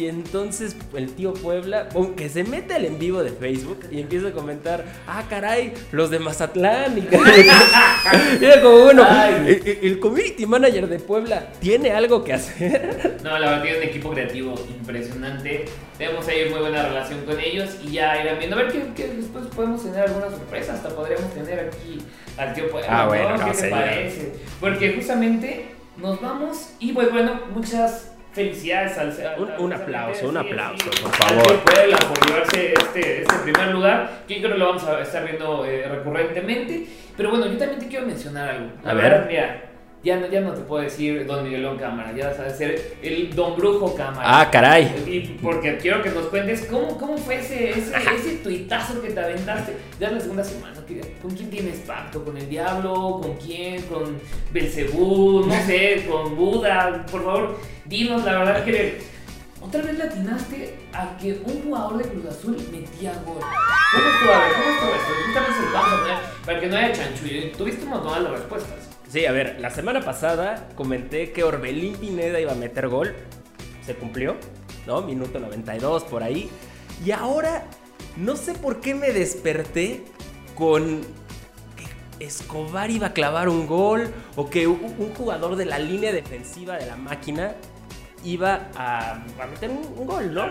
Y 0.00 0.08
entonces 0.08 0.74
el 0.94 1.12
tío 1.12 1.34
Puebla, 1.34 1.90
pum, 1.90 2.14
que 2.14 2.30
se 2.30 2.42
mete 2.42 2.72
al 2.72 2.86
en 2.86 2.98
vivo 2.98 3.22
de 3.22 3.32
Facebook 3.32 3.80
y 3.90 4.00
empieza 4.00 4.28
a 4.28 4.32
comentar, 4.32 4.82
ah, 5.06 5.24
caray, 5.28 5.74
los 5.92 6.08
de 6.08 6.18
Mazatlán. 6.18 6.96
Y 6.96 7.02
Mira 8.40 8.62
como, 8.62 8.78
bueno, 8.84 9.04
Ay. 9.06 9.60
el, 9.66 9.78
el 9.90 10.00
community 10.00 10.46
manager 10.46 10.88
de 10.88 11.00
Puebla 11.00 11.52
tiene 11.60 11.90
algo 11.90 12.24
que 12.24 12.32
hacer. 12.32 13.18
No, 13.20 13.38
la 13.38 13.50
verdad 13.50 13.62
tiene 13.62 13.78
un 13.78 13.84
equipo 13.84 14.10
creativo 14.10 14.54
impresionante. 14.80 15.66
Tenemos 15.98 16.26
ahí 16.26 16.48
muy 16.48 16.60
buena 16.60 16.82
relación 16.82 17.20
con 17.26 17.38
ellos 17.38 17.76
y 17.84 17.92
ya 17.92 18.18
irán 18.22 18.38
viendo. 18.38 18.56
A 18.56 18.62
ver 18.62 18.72
qué, 18.72 18.82
qué 18.96 19.08
después 19.08 19.44
podemos 19.54 19.82
tener 19.82 20.00
alguna 20.00 20.30
sorpresa. 20.30 20.72
Hasta 20.72 20.88
podríamos 20.88 21.30
tener 21.34 21.60
aquí 21.60 22.00
al 22.38 22.54
tío 22.54 22.70
Puebla. 22.70 22.88
Ah, 23.02 23.06
bueno, 23.06 23.36
no, 23.36 23.44
¿Qué 23.44 23.50
te 23.50 23.56
señor. 23.58 23.78
parece? 23.78 24.32
Porque 24.58 24.94
justamente 24.94 25.66
nos 25.98 26.18
vamos 26.22 26.70
y 26.78 26.92
pues 26.92 27.10
bueno, 27.12 27.42
muchas 27.54 28.12
felicidades 28.32 28.96
al 28.98 29.10
al- 29.10 29.40
Un- 29.42 29.64
un 29.66 29.72
aplauso, 29.72 30.28
un 30.28 30.36
aplauso, 30.36 30.90
sí, 30.92 31.02
por 31.02 31.12
favor. 31.12 31.60
Puebla 31.60 31.96
por 31.98 32.26
llevarse 32.26 32.72
este, 32.74 33.22
este 33.22 33.34
primer 33.44 33.68
lugar. 33.72 34.22
Que 34.28 34.38
creo 34.40 34.52
que 34.52 34.58
lo 34.58 34.66
vamos 34.66 34.84
a 34.84 35.00
estar 35.00 35.24
viendo 35.24 35.64
eh, 35.66 35.86
recurrentemente. 35.88 36.86
Pero 37.16 37.30
bueno, 37.30 37.46
yo 37.46 37.56
también 37.58 37.80
te 37.80 37.88
quiero 37.88 38.06
mencionar 38.06 38.48
algo. 38.50 38.70
A 38.84 38.94
ver. 38.94 39.26
mira, 39.28 39.62
ya 40.02 40.16
no, 40.16 40.26
ya 40.28 40.40
no 40.40 40.52
te 40.52 40.62
puedo 40.62 40.82
decir 40.82 41.26
Don 41.26 41.44
Miguelón 41.44 41.78
Cámara, 41.78 42.12
ya 42.16 42.34
sabes 42.34 42.56
ser 42.56 42.96
el 43.02 43.34
Don 43.34 43.56
Brujo 43.56 43.94
Cámara. 43.94 44.40
Ah, 44.40 44.50
caray. 44.50 45.04
Y 45.06 45.38
porque 45.42 45.76
quiero 45.78 46.02
que 46.02 46.10
nos 46.10 46.26
cuentes 46.26 46.66
cómo, 46.70 46.96
cómo 46.98 47.18
fue 47.18 47.36
ese, 47.36 47.70
ese, 47.70 47.92
ese 48.16 48.36
tuitazo 48.42 49.00
que 49.02 49.10
te 49.10 49.20
aventaste. 49.20 49.76
Ya 49.98 50.08
es 50.08 50.14
la 50.14 50.20
segunda 50.20 50.44
semana. 50.44 50.80
¿Con 51.22 51.30
quién 51.30 51.50
tienes 51.50 51.78
pacto? 51.80 52.24
¿Con 52.24 52.36
el 52.36 52.48
diablo? 52.48 53.20
¿Con 53.22 53.34
quién? 53.36 53.82
¿Con 53.82 54.18
Belcebú? 54.52 55.46
No 55.46 55.54
sé, 55.66 56.06
con 56.08 56.34
Buda. 56.34 57.06
Por 57.10 57.24
favor, 57.24 57.58
dinos 57.84 58.24
la 58.24 58.38
verdad 58.38 58.64
que 58.64 58.98
otra 59.60 59.82
vez 59.82 59.98
latinaste 59.98 60.78
a 60.92 61.16
que 61.16 61.40
un 61.44 61.62
jugador 61.62 61.98
de 61.98 62.08
Cruz 62.08 62.26
Azul 62.26 62.56
metía 62.72 63.12
gol. 63.24 63.38
¿Cómo 63.38 64.08
estuvo? 64.10 64.32
A 64.32 64.38
ver, 64.38 64.52
¿cómo 64.54 64.70
estuvo 64.70 64.90
esto? 64.90 65.72
Vamos 65.72 65.92
a 65.92 66.00
poner 66.00 66.18
para 66.44 66.60
que 66.60 66.66
no 66.66 66.76
haya 66.76 66.92
chanchullo. 66.92 67.52
Tuviste 67.56 67.84
un 67.84 67.90
montón 67.90 68.24
de 68.24 68.30
respuestas. 68.30 68.89
Sí, 69.10 69.26
a 69.26 69.32
ver, 69.32 69.58
la 69.58 69.70
semana 69.70 70.02
pasada 70.02 70.68
comenté 70.76 71.32
que 71.32 71.42
Orbelín 71.42 71.96
Pineda 71.96 72.38
iba 72.38 72.52
a 72.52 72.54
meter 72.54 72.86
gol. 72.86 73.12
Se 73.84 73.96
cumplió, 73.96 74.36
¿no? 74.86 75.02
Minuto 75.02 75.40
92 75.40 76.04
por 76.04 76.22
ahí. 76.22 76.48
Y 77.04 77.10
ahora, 77.10 77.66
no 78.16 78.36
sé 78.36 78.54
por 78.54 78.80
qué 78.80 78.94
me 78.94 79.10
desperté 79.10 80.04
con 80.54 81.00
que 82.18 82.24
Escobar 82.24 82.92
iba 82.92 83.08
a 83.08 83.12
clavar 83.12 83.48
un 83.48 83.66
gol 83.66 84.14
o 84.36 84.48
que 84.48 84.68
un 84.68 85.12
jugador 85.14 85.56
de 85.56 85.64
la 85.64 85.80
línea 85.80 86.12
defensiva 86.12 86.76
de 86.76 86.86
la 86.86 86.94
máquina 86.94 87.56
iba 88.22 88.70
a, 88.76 89.24
a 89.40 89.46
meter 89.46 89.70
un, 89.70 89.92
un 89.98 90.06
gol, 90.06 90.32
¿no? 90.32 90.46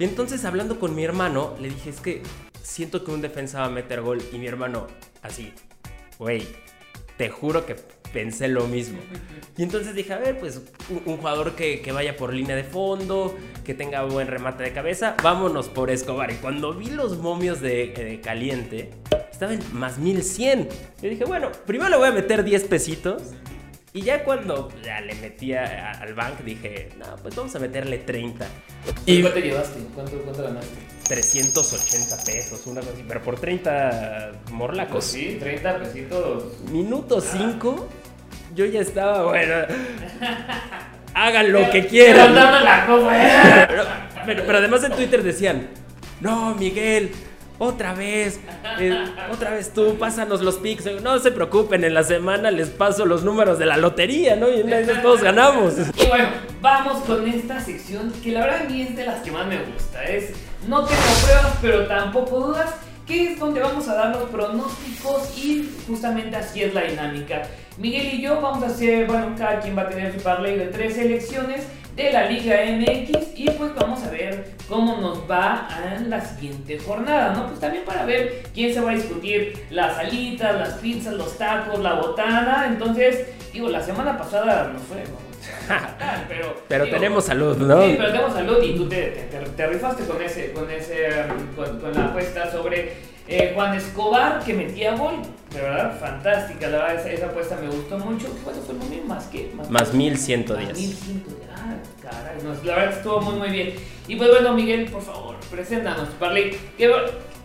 Y 0.00 0.04
entonces 0.04 0.44
hablando 0.44 0.80
con 0.80 0.96
mi 0.96 1.04
hermano, 1.04 1.54
le 1.60 1.68
dije, 1.68 1.90
es 1.90 2.00
que 2.00 2.24
siento 2.60 3.04
que 3.04 3.12
un 3.12 3.20
defensa 3.20 3.60
va 3.60 3.66
a 3.66 3.70
meter 3.70 4.00
gol. 4.00 4.20
Y 4.32 4.38
mi 4.38 4.48
hermano, 4.48 4.88
así, 5.22 5.52
güey, 6.18 6.44
te 7.16 7.30
juro 7.30 7.66
que 7.66 7.76
pensé 8.12 8.48
lo 8.48 8.66
mismo. 8.66 8.98
Y 9.56 9.62
entonces 9.62 9.94
dije, 9.94 10.12
a 10.12 10.18
ver, 10.18 10.38
pues 10.38 10.60
un, 10.90 11.02
un 11.12 11.16
jugador 11.18 11.52
que, 11.52 11.80
que 11.80 11.92
vaya 11.92 12.16
por 12.16 12.32
línea 12.32 12.56
de 12.56 12.64
fondo, 12.64 13.36
que 13.64 13.74
tenga 13.74 14.04
buen 14.04 14.28
remate 14.28 14.62
de 14.62 14.72
cabeza, 14.72 15.16
vámonos 15.22 15.68
por 15.68 15.90
Escobar. 15.90 16.30
Y 16.30 16.36
cuando 16.36 16.74
vi 16.74 16.90
los 16.90 17.18
momios 17.18 17.60
de, 17.60 17.88
de 17.88 18.20
caliente, 18.20 18.90
estaban 19.30 19.60
más 19.72 19.98
1100. 19.98 20.68
Yo 21.02 21.08
dije, 21.08 21.24
bueno, 21.24 21.50
primero 21.66 21.90
le 21.90 21.96
voy 21.96 22.08
a 22.08 22.12
meter 22.12 22.44
10 22.44 22.64
pesitos. 22.64 23.22
Y 23.96 24.02
ya 24.02 24.24
cuando 24.24 24.70
ya 24.84 25.00
le 25.02 25.14
metía 25.14 25.92
al 25.92 26.14
bank, 26.14 26.40
dije, 26.40 26.88
no, 26.98 27.14
pues 27.22 27.36
vamos 27.36 27.54
a 27.54 27.60
meterle 27.60 27.98
30. 27.98 28.44
¿Y 29.06 29.20
cuánto 29.22 29.38
llevaste? 29.38 29.78
¿Cuánto, 29.94 30.16
cuánto 30.22 30.42
ganaste? 30.42 30.74
380 31.06 32.24
pesos, 32.24 32.66
una 32.66 32.80
cosa 32.80 32.92
así, 32.92 33.04
pero 33.06 33.22
por 33.22 33.38
30 33.38 34.32
morlacos. 34.50 34.90
Pues 34.94 35.04
sí, 35.04 35.36
30 35.38 35.78
pesitos. 35.78 36.60
Minuto 36.72 37.20
5, 37.20 37.88
yo 38.56 38.64
ya 38.66 38.80
estaba, 38.80 39.26
bueno, 39.26 39.54
hagan 41.14 41.52
lo 41.52 41.70
que 41.70 41.86
quieran. 41.86 42.34
Pero 42.34 42.60
la 42.64 42.86
copa, 42.86 43.16
¿eh? 43.16 43.64
Pero, 43.68 43.84
pero- 44.26 44.42
pero 44.44 44.58
además 44.58 44.82
en 44.82 44.90
Twitter 44.92 45.22
decían, 45.22 45.68
no, 46.20 46.56
Miguel, 46.56 47.12
otra 47.58 47.94
vez, 47.94 48.40
eh, 48.80 49.04
otra 49.32 49.50
vez 49.50 49.72
tú, 49.72 49.96
pásanos 49.98 50.40
los 50.40 50.56
pics. 50.56 50.84
No 51.02 51.18
se 51.18 51.30
preocupen, 51.30 51.84
en 51.84 51.94
la 51.94 52.02
semana 52.02 52.50
les 52.50 52.70
paso 52.70 53.06
los 53.06 53.22
números 53.22 53.58
de 53.58 53.66
la 53.66 53.76
lotería, 53.76 54.36
¿no? 54.36 54.48
Y 54.48 54.62
una 54.62 54.78
esas 54.80 55.02
todos 55.02 55.22
ganamos. 55.22 55.74
Y 55.96 56.06
bueno, 56.06 56.28
vamos 56.60 57.02
con 57.04 57.26
esta 57.28 57.60
sección 57.60 58.12
que 58.22 58.32
la 58.32 58.40
verdad 58.40 58.62
a 58.62 58.64
mí 58.64 58.82
es 58.82 58.96
de 58.96 59.06
las 59.06 59.20
que 59.20 59.30
más 59.30 59.46
me 59.46 59.58
gusta. 59.58 60.02
Es 60.04 60.32
no 60.66 60.84
tengo 60.84 61.02
pruebas, 61.24 61.58
pero 61.60 61.86
tampoco 61.86 62.40
dudas, 62.40 62.74
que 63.06 63.32
es 63.32 63.38
donde 63.38 63.60
vamos 63.60 63.86
a 63.88 63.94
dar 63.94 64.16
los 64.16 64.30
pronósticos 64.30 65.36
y 65.36 65.70
justamente 65.86 66.36
así 66.36 66.62
es 66.62 66.72
la 66.72 66.82
dinámica. 66.82 67.42
Miguel 67.76 68.14
y 68.14 68.22
yo 68.22 68.40
vamos 68.40 68.62
a 68.62 68.66
hacer, 68.66 69.06
bueno, 69.06 69.34
cada 69.36 69.60
quien 69.60 69.76
va 69.76 69.82
a 69.82 69.88
tener 69.88 70.12
su 70.12 70.20
parlay 70.22 70.56
de 70.56 70.66
tres 70.66 70.94
selecciones 70.94 71.66
de 71.94 72.12
la 72.12 72.28
Liga 72.28 72.56
MX 72.76 73.38
y 73.38 73.50
pues 73.50 73.74
vamos 73.74 74.02
a 74.02 74.10
ver 74.10 74.50
cómo 74.68 74.96
nos 75.00 75.30
va 75.30 75.68
en 75.96 76.10
la 76.10 76.20
siguiente 76.20 76.78
jornada, 76.78 77.32
¿no? 77.34 77.46
Pues 77.46 77.60
también 77.60 77.84
para 77.84 78.04
ver 78.04 78.42
quién 78.52 78.74
se 78.74 78.80
va 78.80 78.90
a 78.90 78.94
discutir 78.94 79.66
las 79.70 79.96
alitas, 79.98 80.54
las 80.56 80.74
pizzas, 80.74 81.14
los 81.14 81.38
tacos, 81.38 81.78
la 81.78 81.94
botana. 81.94 82.66
Entonces, 82.66 83.28
digo, 83.52 83.68
la 83.68 83.80
semana 83.82 84.18
pasada 84.18 84.70
no 84.72 84.78
fue 84.80 85.04
pero... 86.28 86.56
Pero 86.68 86.84
digo, 86.84 86.96
tenemos 86.96 87.24
salud, 87.26 87.56
¿no? 87.58 87.82
Sí, 87.84 87.94
pero 87.96 88.10
tenemos 88.10 88.32
salud 88.32 88.62
y 88.62 88.76
tú 88.76 88.88
te, 88.88 89.02
te, 89.08 89.20
te- 89.38 89.50
te 89.50 89.66
rifaste 89.66 90.04
con 90.04 90.20
ese, 90.22 90.52
con 90.52 90.70
ese, 90.70 91.08
con, 91.54 91.78
con 91.80 91.94
la 91.94 92.06
apuesta 92.06 92.50
sobre 92.50 92.92
eh, 93.28 93.52
Juan 93.54 93.74
Escobar 93.74 94.42
que 94.44 94.54
metía 94.54 94.96
gol. 94.96 95.16
De 95.52 95.60
verdad, 95.60 95.98
fantástica, 96.00 96.66
la 96.68 96.78
verdad, 96.78 96.94
esa, 96.96 97.10
esa 97.12 97.26
apuesta 97.26 97.56
me 97.56 97.68
gustó 97.68 97.96
mucho. 97.98 98.26
¿Cuánto 98.42 98.60
fue 98.62 98.74
el 98.74 98.80
momento? 98.80 99.06
¿Más 99.06 99.24
qué? 99.26 99.50
Más 99.54 99.70
Más 99.70 99.92
1110. 99.94 100.76
1110. 100.76 101.48
Ah, 101.56 101.74
caray, 102.02 102.36
no, 102.42 102.54
la 102.64 102.76
verdad 102.76 102.96
estuvo 102.96 103.20
muy 103.20 103.34
muy 103.36 103.50
bien. 103.50 103.74
Y 104.08 104.16
pues 104.16 104.30
bueno, 104.30 104.52
Miguel, 104.52 104.86
por 104.90 105.02
favor, 105.02 105.36
preséntanos, 105.50 106.08
Parley. 106.18 106.56
¿Qué 106.76 106.88
va- 106.88 107.02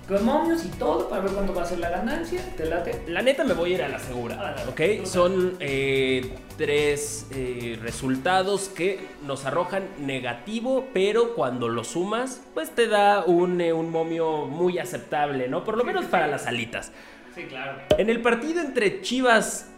Con 0.10 0.26
momios 0.26 0.66
y 0.66 0.70
todo 0.70 1.08
para 1.08 1.22
ver 1.22 1.34
cuánto 1.34 1.54
va 1.54 1.62
a 1.62 1.66
ser 1.66 1.78
la 1.78 1.92
ganancia. 1.92 2.42
¿Te 2.58 2.66
late? 2.66 3.04
La 3.08 3.22
neta 3.22 3.44
me 3.44 3.54
voy 3.54 3.74
a 3.74 3.76
ir 3.76 3.84
a 3.84 3.88
la 3.90 4.00
segura, 4.00 4.56
Ah. 4.58 4.64
¿ok? 4.68 5.06
Son 5.06 5.56
eh, 5.60 6.34
tres 6.58 7.28
eh, 7.32 7.78
resultados 7.80 8.70
que 8.70 9.00
nos 9.28 9.46
arrojan 9.46 9.84
negativo, 10.00 10.88
pero 10.96 11.36
cuando 11.36 11.70
lo 11.70 11.84
sumas, 11.84 12.42
pues 12.56 12.72
te 12.72 12.88
da 12.88 13.24
un, 13.24 13.62
eh, 13.62 13.72
un 13.72 13.92
momio 13.92 14.48
muy 14.48 14.80
aceptable, 14.80 15.48
¿no? 15.48 15.64
Por 15.64 15.78
lo 15.78 15.84
menos 15.84 16.06
para 16.06 16.26
las 16.26 16.48
alitas. 16.48 16.92
Sí, 17.36 17.44
claro. 17.44 17.80
En 18.00 18.10
el 18.10 18.20
partido 18.24 18.62
entre 18.62 19.02
Chivas 19.02 19.70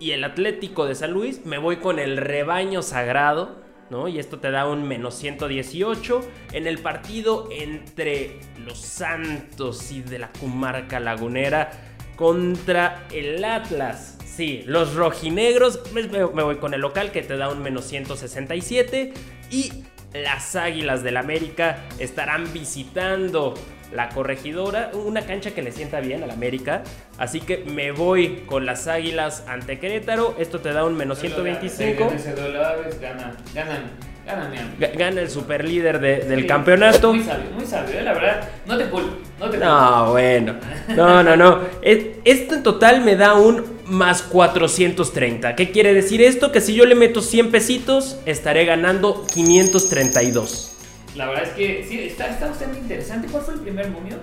y 0.00 0.10
el 0.10 0.24
Atlético 0.24 0.86
de 0.86 0.96
San 0.96 1.12
Luis, 1.12 1.46
me 1.46 1.58
voy 1.58 1.76
con 1.76 2.00
el 2.00 2.16
rebaño 2.16 2.82
sagrado, 2.82 3.64
¿no? 3.90 4.08
Y 4.08 4.18
esto 4.18 4.38
te 4.38 4.50
da 4.50 4.68
un 4.68 4.86
menos 4.86 5.14
118. 5.14 6.20
En 6.52 6.66
el 6.66 6.78
partido 6.78 7.48
entre 7.50 8.40
los 8.64 8.78
Santos 8.78 9.90
y 9.92 10.02
de 10.02 10.18
la 10.18 10.32
comarca 10.32 11.00
lagunera 11.00 11.70
contra 12.16 13.06
el 13.12 13.44
Atlas. 13.44 14.18
Sí, 14.24 14.62
los 14.66 14.94
rojinegros, 14.94 15.80
me, 15.92 16.02
me 16.08 16.42
voy 16.42 16.56
con 16.56 16.74
el 16.74 16.80
local 16.80 17.10
que 17.10 17.22
te 17.22 17.36
da 17.36 17.50
un 17.50 17.62
menos 17.62 17.84
167. 17.86 19.12
Y 19.50 19.84
las 20.12 20.56
Águilas 20.56 21.02
del 21.02 21.16
América 21.16 21.84
estarán 21.98 22.52
visitando 22.52 23.54
la 23.92 24.08
corregidora, 24.08 24.90
una 24.94 25.22
cancha 25.22 25.52
que 25.52 25.62
le 25.62 25.72
sienta 25.72 26.00
bien 26.00 26.22
al 26.22 26.30
América. 26.30 26.82
Así 27.18 27.40
que 27.40 27.58
me 27.66 27.92
voy 27.92 28.42
con 28.46 28.66
las 28.66 28.86
Águilas 28.88 29.44
ante 29.48 29.78
Querétaro. 29.78 30.34
Esto 30.38 30.60
te 30.60 30.72
da 30.72 30.84
un 30.84 30.96
menos 30.96 31.18
125. 31.20 32.12
Ese 32.14 32.32
dólares 32.34 33.00
gana, 33.00 33.32
ganan, 33.54 35.18
el 35.18 35.30
superlíder 35.30 36.00
de- 36.00 36.18
del 36.18 36.40
Sí, 36.42 36.46
campeonato. 36.48 37.14
Muy 37.14 37.22
sabio, 37.24 37.50
muy 37.54 37.64
sabio, 37.64 37.98
eh, 37.98 38.02
la 38.02 38.12
verdad. 38.12 38.48
No 38.66 38.76
te 38.76 38.86
culpo, 38.86 39.16
no 39.38 39.48
te. 39.50 39.58
No, 39.58 40.10
bueno. 40.10 40.54
No, 40.96 41.22
no, 41.22 41.36
no. 41.36 41.60
Es- 41.82 42.16
Esto 42.24 42.56
en 42.56 42.62
total 42.64 43.02
me 43.02 43.14
da 43.14 43.34
un 43.34 43.76
más 43.86 44.22
430. 44.22 45.54
¿Qué 45.54 45.70
quiere 45.70 45.94
decir 45.94 46.20
esto? 46.22 46.50
Que 46.50 46.60
si 46.60 46.74
yo 46.74 46.84
le 46.86 46.96
meto 46.96 47.22
100 47.22 47.52
pesitos, 47.52 48.18
estaré 48.26 48.64
ganando 48.64 49.24
532. 49.32 50.75
La 51.16 51.26
verdad 51.28 51.44
es 51.44 51.50
que 51.50 51.84
sí, 51.88 52.00
está, 52.00 52.28
está 52.28 52.48
bastante 52.48 52.78
interesante. 52.78 53.28
¿Cuál 53.28 53.42
fue 53.42 53.54
el 53.54 53.60
primer 53.60 53.88
momio? 53.90 54.16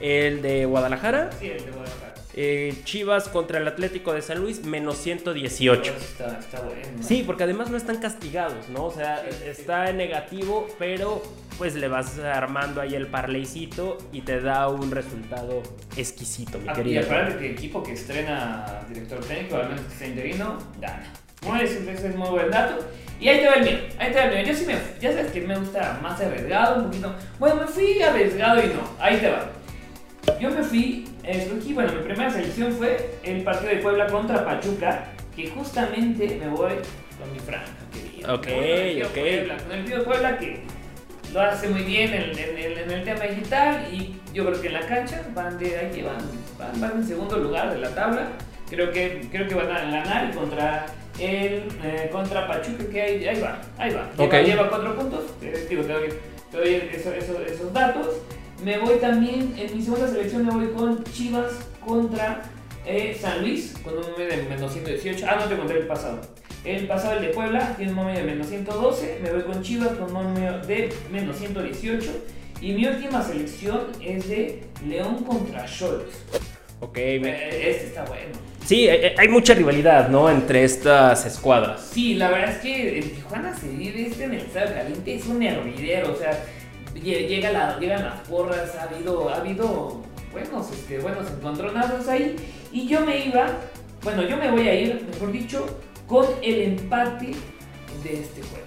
El 0.00 0.42
de 0.42 0.66
Guadalajara, 0.66 1.30
Sí, 1.38 1.46
el 1.46 1.64
de 1.64 1.70
Guadalajara. 1.70 2.14
eh, 2.34 2.74
Chivas 2.84 3.28
contra 3.28 3.58
el 3.58 3.68
Atlético 3.68 4.12
de 4.12 4.20
San 4.22 4.40
Luis, 4.40 4.64
menos 4.64 4.98
118. 4.98 5.92
Pues 5.92 6.04
Está, 6.04 6.38
está 6.38 6.60
bueno. 6.60 6.82
¿no? 6.98 7.02
Sí, 7.02 7.22
porque 7.24 7.44
además 7.44 7.70
no 7.70 7.76
están 7.76 7.98
castigados, 7.98 8.68
¿no? 8.68 8.86
O 8.86 8.92
sea, 8.92 9.24
Sí, 9.30 9.36
sí. 9.38 9.50
está 9.50 9.88
en 9.90 9.96
negativo, 9.98 10.66
pero 10.78 11.22
pues 11.56 11.76
le 11.76 11.86
vas 11.86 12.18
armando 12.18 12.80
ahí 12.80 12.94
el 12.96 13.06
parleycito 13.06 13.96
y 14.12 14.22
te 14.22 14.40
da 14.40 14.68
un 14.68 14.90
resultado 14.90 15.62
exquisito, 15.96 16.58
mi 16.58 16.68
Ah, 16.68 16.72
Y 16.72 16.76
querido. 16.76 17.02
aparte 17.04 17.38
que 17.38 17.46
el 17.46 17.52
equipo 17.52 17.82
que 17.82 17.92
estrena 17.92 18.80
director 18.88 19.20
técnico, 19.24 19.56
al 19.56 19.68
menos 19.68 19.84
que 19.86 19.94
sea 19.96 20.08
interino, 20.08 20.58
gana. 20.80 21.12
Muy, 21.44 21.60
ese, 21.60 21.90
es 21.92 22.16
muy 22.16 22.28
buen 22.30 22.50
dato. 22.50 22.84
Y 23.20 23.28
ahí 23.28 23.38
te 23.40 23.46
va 23.48 23.54
el 23.54 23.64
mío, 23.64 23.78
ahí 23.98 24.12
te 24.12 24.18
va 24.18 24.24
el 24.26 24.34
mío. 24.34 24.44
Yo 24.52 24.54
sí 24.58 24.66
me, 24.66 24.74
ya 25.00 25.12
sabes 25.12 25.30
que 25.32 25.40
me 25.40 25.56
gusta 25.58 25.98
más 26.02 26.20
arriesgado, 26.20 26.76
un 26.76 26.84
poquito. 26.86 27.14
Bueno, 27.38 27.56
me 27.56 27.66
fui 27.66 28.02
arriesgado 28.02 28.60
y 28.62 28.66
no, 28.68 28.82
ahí 28.98 29.18
te 29.18 29.30
va. 29.30 29.50
Yo 30.40 30.50
me 30.50 30.62
fui, 30.62 31.06
escogí, 31.22 31.72
bueno, 31.74 31.92
mi 31.92 32.00
primera 32.02 32.30
selección 32.30 32.72
fue 32.72 33.18
el 33.22 33.42
partido 33.42 33.70
de 33.70 33.76
Puebla 33.76 34.06
contra 34.08 34.44
Pachuca, 34.44 35.04
que 35.36 35.48
justamente 35.50 36.38
me 36.40 36.48
voy 36.48 36.72
con 37.18 37.32
mi 37.32 37.38
franja, 37.38 37.72
querido. 37.92 38.34
Ok, 38.34 38.46
ok. 39.06 39.14
Puebla, 39.14 39.56
con 39.58 39.72
el 39.72 39.84
tío 39.84 40.04
Puebla 40.04 40.38
que 40.38 40.62
lo 41.32 41.40
hace 41.42 41.68
muy 41.68 41.82
bien 41.82 42.12
en, 42.14 42.22
en 42.38 42.58
el- 42.58 42.78
en 42.78 42.90
el 42.90 43.04
tema 43.04 43.24
digital 43.24 43.86
y 43.92 44.16
yo 44.32 44.44
creo 44.46 44.60
que 44.60 44.66
en 44.68 44.72
la 44.74 44.86
cancha 44.86 45.22
van 45.34 45.58
de 45.58 45.76
ahí 45.78 46.02
van, 46.02 46.16
van, 46.58 46.80
van 46.80 46.92
en 47.00 47.06
segundo 47.06 47.36
lugar 47.38 47.72
de 47.72 47.80
la 47.80 47.90
tabla. 47.94 48.28
Creo 48.70 48.90
que, 48.92 49.28
creo 49.30 49.46
que 49.46 49.54
van 49.54 49.70
a 49.70 49.80
ganar 49.80 50.30
y 50.32 50.36
contra 50.36 50.86
el 51.18 51.68
eh, 51.82 52.08
contra 52.12 52.46
Pachuca 52.46 52.84
que 52.90 53.00
ahí, 53.00 53.26
ahí 53.28 53.40
va, 53.40 53.60
ahí 53.78 53.92
va. 53.94 54.10
Lleva, 54.16 54.24
Ok. 54.24 54.44
lleva 54.46 54.68
cuatro 54.68 54.96
puntos, 54.96 55.24
eh, 55.42 55.66
digo, 55.68 55.82
te 55.82 55.92
doy, 55.92 56.08
te 56.50 56.56
doy 56.56 56.74
eso- 56.92 57.12
eso- 57.12 57.40
esos 57.44 57.72
datos. 57.72 58.08
Me 58.64 58.78
voy 58.78 58.96
también, 58.98 59.54
en 59.58 59.76
mi 59.76 59.82
segunda 59.82 60.08
selección 60.08 60.46
me 60.46 60.52
voy 60.52 60.68
con 60.72 61.02
Chivas 61.04 61.52
contra 61.84 62.42
eh, 62.86 63.16
San 63.20 63.40
Luis, 63.42 63.74
con 63.82 63.94
un 63.96 64.02
momio 64.10 64.26
de 64.26 64.36
menos 64.42 64.72
118. 64.72 65.24
Ah, 65.28 65.36
no 65.40 65.46
te 65.46 65.56
conté 65.56 65.74
el 65.78 65.86
pasado. 65.86 66.20
El 66.64 66.86
pasado, 66.86 67.14
el 67.18 67.22
de 67.22 67.28
Puebla, 67.28 67.74
tiene 67.76 67.92
un 67.92 67.96
momio 67.98 68.14
de 68.14 68.22
menos 68.24 68.46
112. 68.48 69.20
Me 69.22 69.30
voy 69.32 69.42
con 69.42 69.62
Chivas 69.62 69.88
con 69.96 70.04
un 70.04 70.12
momio 70.34 70.58
de 70.60 70.92
menos 71.10 71.36
118. 71.38 72.10
Y 72.60 72.72
mi 72.72 72.86
última 72.86 73.22
selección 73.22 73.86
es 74.02 74.28
de 74.28 74.62
León 74.86 75.24
contra 75.24 75.64
Cholos. 75.66 76.04
Ok, 76.80 76.96
me- 76.96 77.30
Eh, 77.30 77.70
Este 77.70 77.86
está 77.86 78.04
bueno. 78.04 78.32
Sí, 78.64 78.88
eh, 78.88 79.14
hay 79.18 79.28
mucha 79.28 79.52
rivalidad, 79.54 80.08
¿no? 80.08 80.30
Entre 80.30 80.64
estas 80.64 81.26
escuadras. 81.26 81.86
Sí, 81.92 82.14
la 82.14 82.30
verdad 82.30 82.50
es 82.50 82.58
que 82.58 82.98
en 82.98 83.10
Tijuana 83.10 83.54
se 83.54 83.68
vive 83.68 84.06
este 84.06 84.24
en 84.24 84.32
el 84.34 84.40
Estadio 84.40 84.74
Caliente, 84.74 85.14
es 85.14 85.26
un 85.26 85.42
hervidero, 85.42 86.12
o 86.12 86.16
sea, 86.16 86.32
lle- 86.94 87.26
llega 87.28 87.50
la, 87.52 87.78
llegan 87.78 88.04
las 88.04 88.20
porras, 88.28 88.74
ha 88.76 88.84
habido, 88.84 89.28
ha 89.28 89.36
habido 89.36 90.00
buenos, 90.32 90.70
este, 90.72 90.98
buenos 90.98 91.30
encontronazos 91.30 92.08
ahí, 92.08 92.36
y 92.72 92.88
yo 92.88 93.02
me 93.02 93.26
iba, 93.26 93.48
bueno, 94.02 94.22
yo 94.22 94.36
me 94.38 94.50
voy 94.50 94.66
a 94.68 94.74
ir, 94.74 95.06
mejor 95.12 95.30
dicho, 95.30 95.66
con 96.06 96.26
el 96.42 96.62
empate 96.62 97.32
de 98.02 98.12
este 98.14 98.40
juego. 98.42 98.64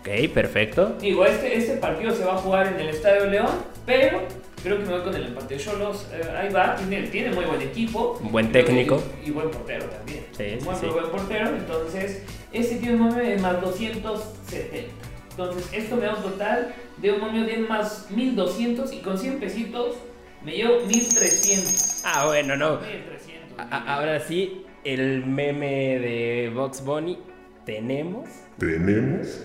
Ok, 0.00 0.32
perfecto. 0.32 0.96
Digo, 1.00 1.26
este, 1.26 1.54
este 1.56 1.74
partido 1.76 2.14
se 2.14 2.24
va 2.24 2.34
a 2.34 2.38
jugar 2.38 2.68
en 2.68 2.80
el 2.80 2.88
Estadio 2.88 3.26
León, 3.26 3.50
pero 3.84 4.22
creo 4.62 4.78
que 4.78 4.84
me 4.84 4.92
voy 4.92 5.02
con 5.02 5.14
el 5.14 5.26
empate 5.26 5.54
de 5.54 5.60
Cholos, 5.60 6.06
eh, 6.12 6.22
ahí 6.36 6.52
va, 6.52 6.76
tiene, 6.76 7.02
tiene 7.08 7.32
muy 7.32 7.44
buen 7.44 7.62
equipo. 7.62 8.18
Buen 8.22 8.52
técnico. 8.52 9.02
Y, 9.24 9.28
y 9.28 9.30
buen 9.32 9.50
portero 9.50 9.84
también. 9.86 10.24
Sí, 10.36 10.44
sí, 10.58 10.64
muy, 10.64 10.74
sí. 10.76 10.86
buen 10.86 11.10
portero, 11.10 11.48
entonces 11.56 12.22
este 12.52 12.76
tiene 12.76 12.94
un 12.96 13.00
momio 13.02 13.24
de 13.24 13.36
más 13.38 13.60
270. 13.60 14.88
Entonces 15.30 15.68
esto 15.72 15.96
me 15.96 16.02
da 16.06 16.14
un 16.16 16.22
total 16.22 16.74
de 16.96 17.12
un 17.12 17.20
momio 17.20 17.44
de 17.44 17.58
más 17.58 18.06
1200 18.10 18.92
y 18.92 18.98
con 19.00 19.16
100 19.18 19.38
pesitos 19.38 19.94
me 20.44 20.52
llevo 20.52 20.80
1300. 20.86 22.02
Ah, 22.04 22.26
bueno, 22.26 22.56
no. 22.56 22.78
1300. 22.80 23.58
A- 23.58 23.76
a- 23.76 23.94
ahora 23.96 24.20
sí, 24.20 24.64
el 24.84 25.24
meme 25.26 25.98
de 26.00 26.50
Box 26.54 26.84
Bunny, 26.84 27.18
tenemos, 27.64 28.28
Tenemos 28.58 29.44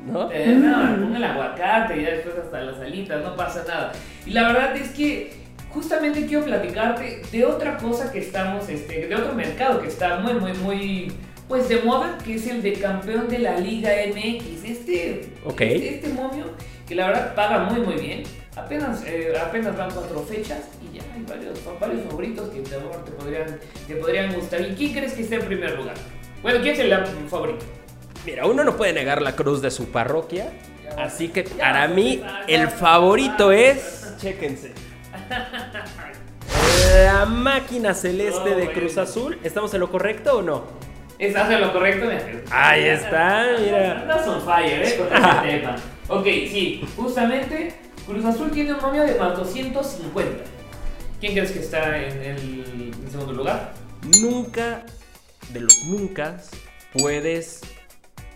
¿no? 0.00 0.30
Eh, 0.32 0.54
no, 0.58 1.16
el 1.16 1.24
aguacate 1.24 1.98
y 1.98 2.02
ya 2.02 2.10
después 2.10 2.34
hasta 2.36 2.60
las 2.60 2.80
alitas, 2.80 3.22
no 3.22 3.36
pasa 3.36 3.64
nada. 3.66 3.92
Y 4.26 4.30
la 4.30 4.48
verdad 4.48 4.76
es 4.76 4.90
que 4.90 5.32
justamente 5.70 6.26
quiero 6.26 6.44
platicarte 6.44 7.22
de 7.30 7.44
otra 7.44 7.76
cosa 7.76 8.12
que 8.12 8.18
estamos, 8.20 8.68
este, 8.68 9.06
de 9.06 9.14
otro 9.14 9.34
mercado 9.34 9.80
que 9.80 9.88
está 9.88 10.18
muy, 10.20 10.34
muy, 10.34 10.52
muy, 10.54 11.12
pues 11.48 11.68
de 11.68 11.80
moda, 11.82 12.18
que 12.24 12.34
es 12.34 12.46
el 12.46 12.62
de 12.62 12.74
campeón 12.74 13.28
de 13.28 13.38
la 13.40 13.58
Liga 13.58 13.90
MX. 14.08 14.64
Este, 14.64 15.28
Ok. 15.44 15.60
este, 15.60 15.94
este 15.96 16.08
momio 16.10 16.44
que 16.86 16.94
la 16.94 17.08
verdad 17.08 17.34
paga 17.34 17.58
muy, 17.64 17.80
muy 17.80 17.94
bien. 17.94 18.22
Apenas, 18.56 19.02
eh, 19.04 19.32
apenas 19.40 19.76
van 19.76 19.90
cuatro 19.90 20.20
fechas 20.20 20.68
y 20.80 20.96
ya 20.96 21.02
hay 21.12 21.22
varios, 21.28 21.58
varios 21.80 22.04
favoritos 22.04 22.50
que 22.50 22.60
te, 22.60 22.70
te 22.70 23.10
podrían, 23.12 23.58
te 23.88 23.96
podrían 23.96 24.32
gustar. 24.32 24.60
¿Y 24.60 24.74
quién 24.74 24.92
crees 24.92 25.14
que 25.14 25.22
esté 25.22 25.36
en 25.36 25.46
primer 25.46 25.76
lugar? 25.76 25.94
Bueno, 26.40 26.60
¿quién 26.62 26.74
es 26.74 26.80
el 26.80 26.94
favorito? 27.28 27.64
Mira, 28.24 28.46
uno 28.46 28.64
no 28.64 28.76
puede 28.76 28.92
negar 28.92 29.20
la 29.20 29.36
cruz 29.36 29.60
de 29.60 29.70
su 29.70 29.90
parroquia, 29.90 30.52
así 30.96 31.28
que 31.28 31.44
para 31.44 31.88
mí 31.88 32.22
el 32.46 32.68
favorito 32.68 33.52
es, 33.52 34.14
chéquense, 34.20 34.72
la 36.94 37.26
máquina 37.26 37.94
celeste 37.94 38.54
de. 38.54 38.72
Cruz 38.72 38.98
Azul. 38.98 39.38
¿Estamos 39.42 39.72
en 39.74 39.80
lo 39.80 39.90
correcto 39.90 40.38
o 40.38 40.42
no? 40.42 40.64
¿Estás 41.18 41.50
en 41.50 41.60
lo 41.60 41.72
correcto? 41.72 42.08
Ahí 42.50 42.84
está, 42.84 43.46
mira. 43.60 44.00
Andas 44.02 44.26
on 44.26 44.42
fire, 44.42 44.82
¿eh? 44.82 44.96
Con 44.96 45.06
este 45.06 45.48
tema. 45.58 45.76
Ok, 46.08 46.24
sí, 46.24 46.86
justamente 46.96 47.74
Cruz 48.06 48.24
Azul 48.24 48.50
tiene 48.50 48.74
un 48.74 48.80
momio 48.80 49.04
de 49.04 49.14
más 49.14 49.36
250. 49.36 50.44
¿Quién 51.20 51.32
crees 51.32 51.52
que 51.52 51.60
está 51.60 51.96
en 51.96 52.22
el 52.22 52.92
en 53.02 53.10
segundo 53.10 53.32
lugar? 53.32 53.72
Nunca, 54.20 54.84
de 55.50 55.60
los 55.60 55.84
nunca, 55.84 56.36
puedes 56.92 57.62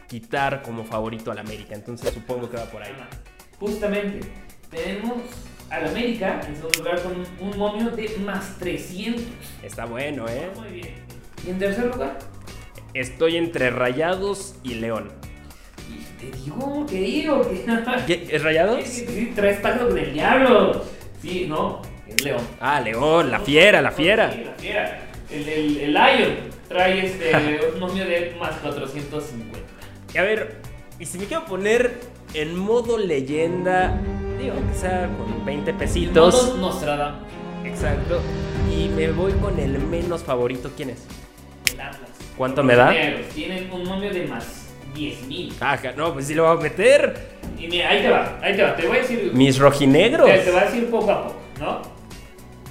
quitar 0.08 0.62
como 0.62 0.84
favorito 0.84 1.30
al 1.30 1.38
América, 1.38 1.74
entonces 1.74 2.12
supongo 2.12 2.50
que 2.50 2.56
va 2.56 2.64
por 2.64 2.82
ahí. 2.82 2.92
Justamente, 3.60 4.26
tenemos 4.70 5.18
al 5.70 5.88
América 5.88 6.40
en 6.46 6.56
segundo 6.56 6.78
lugar 6.78 7.02
con 7.02 7.26
un 7.40 7.58
momio 7.58 7.90
de 7.90 8.08
más 8.18 8.58
300. 8.58 9.22
Está 9.62 9.84
bueno, 9.84 10.26
¿eh? 10.28 10.48
Muy 10.56 10.68
bien. 10.68 10.94
¿Y 11.46 11.50
en 11.50 11.58
tercer 11.58 11.86
lugar? 11.86 12.18
Estoy 12.94 13.36
entre 13.36 13.70
Rayados 13.70 14.54
y 14.62 14.74
León. 14.74 15.12
Y 15.90 16.04
te 16.18 16.36
digo, 16.36 16.86
te 16.88 16.96
digo 16.96 17.42
que... 17.42 17.64
¿Qué? 18.06 18.28
¿Es 18.34 18.42
Rayados? 18.42 18.82
Sí, 18.84 19.06
sí, 19.06 19.32
traes 19.34 19.60
pacto 19.60 19.88
con 19.88 19.98
el 19.98 20.12
diablo. 20.12 20.84
Sí, 21.20 21.46
no, 21.46 21.82
es 22.06 22.24
León. 22.24 22.40
Ah, 22.60 22.80
León, 22.80 23.30
la 23.30 23.40
fiera, 23.40 23.82
la 23.82 23.90
fiera. 23.90 24.32
Sí, 24.32 24.44
la 24.44 24.52
fiera. 24.54 25.02
El, 25.30 25.48
el, 25.48 25.76
el 25.80 25.92
Lion 25.92 26.36
trae 26.68 27.04
este, 27.04 27.60
un 27.74 27.80
momio 27.80 28.06
de 28.06 28.34
más 28.40 28.54
450. 28.60 29.58
Y 30.14 30.18
a 30.18 30.22
ver, 30.22 30.56
y 30.98 31.06
si 31.06 31.18
me 31.18 31.26
quiero 31.26 31.44
poner 31.44 32.00
en 32.34 32.56
modo 32.56 32.98
leyenda, 32.98 33.98
digo 34.38 34.54
que 34.70 34.78
sea 34.78 35.08
con 35.18 35.44
20 35.44 35.74
pesitos. 35.74 36.14
Todos 36.40 36.58
Nostradamus, 36.58 37.26
Exacto. 37.64 38.20
Y 38.74 38.88
me 38.88 39.10
voy 39.10 39.32
con 39.32 39.58
el 39.58 39.78
menos 39.78 40.22
favorito. 40.22 40.70
¿Quién 40.76 40.90
es? 40.90 41.04
el 41.72 41.80
Atlas. 41.80 42.10
¿Cuánto 42.36 42.62
Los 42.62 42.66
me 42.66 42.76
da? 42.76 42.90
negros 42.90 43.26
Tienen 43.34 43.70
un 43.70 43.84
momio 43.84 44.12
de 44.12 44.26
más 44.26 44.68
10.000. 44.94 45.58
Caja, 45.58 45.92
no, 45.92 46.12
pues 46.14 46.26
sí 46.26 46.34
lo 46.34 46.46
voy 46.46 46.56
a 46.58 46.60
meter. 46.62 47.38
Y 47.58 47.66
mira, 47.68 47.90
ahí 47.90 48.02
te 48.02 48.10
va, 48.10 48.38
ahí 48.42 48.56
te 48.56 48.62
va. 48.62 48.76
Te 48.76 48.86
voy 48.86 48.96
a 48.98 49.00
decir. 49.00 49.30
Mis 49.34 49.58
rojinegros. 49.58 50.28
Te, 50.30 50.38
te 50.38 50.50
voy 50.50 50.60
a 50.60 50.64
decir 50.64 50.90
poco 50.90 51.10
a 51.10 51.26
poco, 51.28 51.40
¿no? 51.60 51.82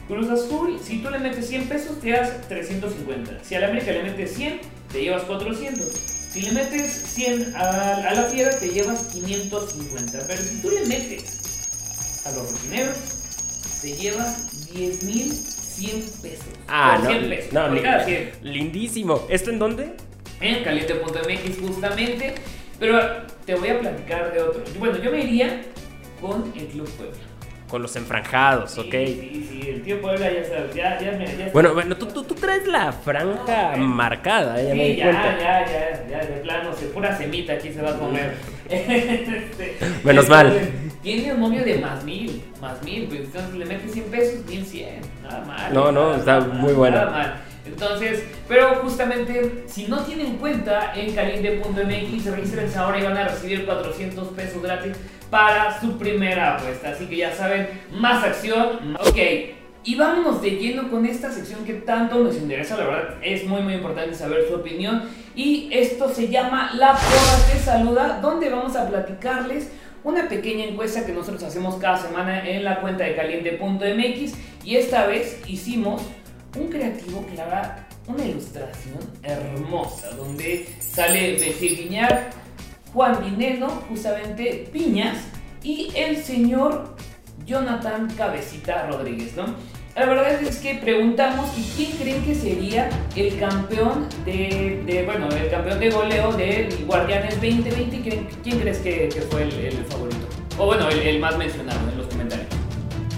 Cruz 0.08 0.30
Azul, 0.30 0.80
si 0.82 1.00
tú 1.04 1.10
le 1.10 1.20
metes 1.20 1.48
100 1.48 1.68
pesos, 1.68 2.00
te 2.00 2.12
das 2.12 2.48
350. 2.48 3.44
Si 3.44 3.56
a 3.56 3.60
la 3.60 3.68
América 3.68 3.92
le 3.92 4.04
metes 4.04 4.34
100, 4.36 4.62
te 4.92 5.02
llevas 5.02 5.24
400. 5.24 6.17
Si 6.32 6.42
le 6.42 6.52
metes 6.52 6.92
100 7.14 7.56
a, 7.56 7.96
a 8.10 8.14
la 8.14 8.24
fiera, 8.24 8.58
te 8.58 8.70
llevas 8.70 9.04
550. 9.08 10.20
Pero 10.28 10.42
si 10.42 10.62
tú 10.62 10.70
le 10.70 10.86
metes 10.86 12.24
a 12.26 12.32
los 12.32 12.52
rojineros, 12.52 12.98
te 13.82 13.94
llevas 13.94 14.68
10.100 14.74 16.22
pesos. 16.22 16.46
Ah, 16.68 17.00
no. 17.02 17.10
100 17.10 17.30
pesos. 17.30 17.54
no 17.54 17.82
cada 17.82 18.06
100 18.06 18.32
lindísimo. 18.44 19.26
¿Esto 19.30 19.50
en 19.52 19.60
dónde? 19.60 19.96
en 20.40 20.64
caliente.mx 20.64 21.60
justamente. 21.60 22.36
Pero 22.80 23.00
te 23.46 23.56
voy 23.56 23.70
a 23.70 23.80
platicar 23.80 24.34
de 24.34 24.42
otro. 24.42 24.64
Bueno, 24.80 24.98
yo 25.02 25.12
me 25.12 25.22
iría 25.22 25.64
con 26.22 26.52
el 26.56 26.68
Club 26.68 26.90
Puebla. 26.92 27.18
Con 27.70 27.82
los 27.82 27.96
enfranjados, 27.98 28.78
ok. 28.78 28.92
Sí, 28.92 29.30
sí, 29.34 29.48
sí, 29.62 29.70
el 29.70 29.82
tío 29.84 30.00
Puebla 30.02 30.32
ya 30.32 30.44
sabes, 30.46 30.74
ya, 30.74 30.98
ya, 31.02 31.12
me- 31.12 31.26
ya 31.38 31.50
Bueno, 31.52 31.74
bueno, 31.74 31.98
tú, 31.98 32.06
tú, 32.06 32.24
tú 32.24 32.34
traes 32.34 32.66
la 32.66 32.94
franja 32.94 33.76
No, 33.76 33.84
marcada, 33.86 34.62
eh, 34.62 34.68
ya 34.70 34.76
me 34.76 34.86
Sí, 34.86 34.90
di 34.92 34.96
ya, 34.98 35.04
cuenta. 35.04 35.38
ya, 35.38 35.66
ya, 35.70 36.08
ya, 36.10 36.20
de 36.26 36.38
plano, 36.42 36.74
se 36.74 36.86
pura 36.86 37.18
semita 37.18 37.54
aquí 37.54 37.74
se 37.74 37.82
va 37.82 37.90
a 37.92 38.00
comer. 38.00 38.36
Este, 38.70 39.78
Menos 40.04 40.30
mal. 40.30 40.48
entonces, 40.48 40.70
Tiene 41.02 41.34
un 41.34 41.40
momio 41.42 41.64
de 41.64 41.78
más 41.78 42.04
mil, 42.04 42.42
más 42.62 42.82
mil, 42.84 43.06
pues 43.08 43.22
entonces 43.22 43.54
le 43.56 43.66
metes 43.66 43.92
100 43.92 44.06
pesos, 44.06 44.46
1100, 44.46 45.02
nada 45.24 45.46
mal. 45.46 45.74
No, 45.74 45.92
no, 45.92 46.08
nada 46.12 46.18
está 46.20 46.40
mal, 46.40 46.52
muy 46.60 46.74
bueno. 46.74 46.98
Nada 46.98 47.12
mal. 47.12 47.36
Entonces, 47.68 48.24
pero 48.48 48.76
justamente, 48.76 49.64
si 49.68 49.88
no 49.88 50.04
tienen 50.04 50.38
cuenta 50.38 50.94
en 50.96 51.14
caliente.mx, 51.14 52.26
regístrense 52.26 52.78
ahora 52.78 53.00
y 53.00 53.04
van 53.04 53.18
a 53.18 53.28
recibir 53.28 53.66
400 53.66 54.28
pesos 54.30 54.62
gratis 54.62 54.96
para 55.30 55.80
su 55.80 55.98
primera 55.98 56.56
apuesta. 56.56 56.90
Así 56.90 57.06
que 57.06 57.18
ya 57.18 57.34
saben, 57.34 57.68
más 57.92 58.24
acción. 58.24 58.96
Ok, 59.00 59.18
y 59.88 59.96
vámonos 59.96 60.42
de 60.42 60.52
lleno 60.52 60.90
con 60.90 61.06
esta 61.06 61.32
sección 61.32 61.64
que 61.64 61.74
tanto 61.76 62.20
nos 62.20 62.36
interesa. 62.36 62.76
La 62.76 62.84
verdad, 62.84 63.16
es 63.22 63.46
muy, 63.46 63.62
muy 63.62 63.76
importante 63.76 64.16
saber 64.16 64.46
su 64.48 64.56
opinión. 64.56 65.04
Y 65.34 65.70
esto 65.72 66.14
se 66.14 66.28
llama 66.28 66.72
La 66.74 66.92
Porra 66.92 67.54
Te 67.54 67.60
Saluda, 67.60 68.20
donde 68.22 68.50
vamos 68.50 68.76
a 68.76 68.90
platicarles 68.90 69.72
una 70.04 70.28
pequeña 70.28 70.66
encuesta 70.66 71.06
que 71.06 71.14
nosotros 71.14 71.44
hacemos 71.44 71.76
cada 71.76 71.98
semana 71.98 72.48
en 72.48 72.66
la 72.66 72.82
cuenta 72.82 73.06
de 73.06 73.16
caliente.mx. 73.16 74.34
Y 74.66 74.76
esta 74.76 75.06
vez 75.06 75.42
hicimos 75.48 76.02
un 76.56 76.68
creativo 76.68 77.26
que 77.26 77.36
la 77.36 77.46
verdad 77.46 77.88
una 78.08 78.26
ilustración 78.26 79.00
hermosa 79.22 80.10
donde 80.12 80.68
sale 80.80 81.38
Messi 81.40 81.76
Guiñar, 81.76 82.30
Juan 82.94 83.22
Dineno, 83.22 83.68
justamente 83.90 84.70
Piñas 84.72 85.18
y 85.62 85.92
el 85.96 86.24
señor 86.24 86.96
Jonathan 87.46 88.08
Cabecita 88.16 88.88
Rodríguez, 88.88 89.36
¿no? 89.36 89.46
La 89.96 90.06
verdad 90.06 90.42
es 90.44 90.58
que 90.58 90.76
preguntamos 90.76 91.50
y 91.58 91.64
quién 91.76 91.92
creen 91.98 92.24
que 92.24 92.36
sería 92.36 92.88
el 93.16 93.40
campeón 93.40 94.08
de, 94.26 94.84
de 94.86 95.04
bueno, 95.04 95.28
el 95.30 95.50
campeón 95.50 95.80
de 95.80 95.90
goleo 95.90 96.32
de 96.34 96.70
Guardianes 96.86 97.34
2020. 97.42 98.02
¿Quién, 98.02 98.28
quién 98.44 98.60
crees 98.60 98.78
que, 98.78 99.10
que 99.10 99.22
fue 99.22 99.44
el, 99.44 99.54
el, 99.54 99.86
favorito? 99.86 100.28
O 100.60 100.68
bueno, 100.68 100.88
el, 100.90 101.00
el, 101.00 101.20
más 101.20 101.36
mencionado 101.36 101.80
en 101.90 101.98
los 101.98 102.06
comentarios. 102.08 102.48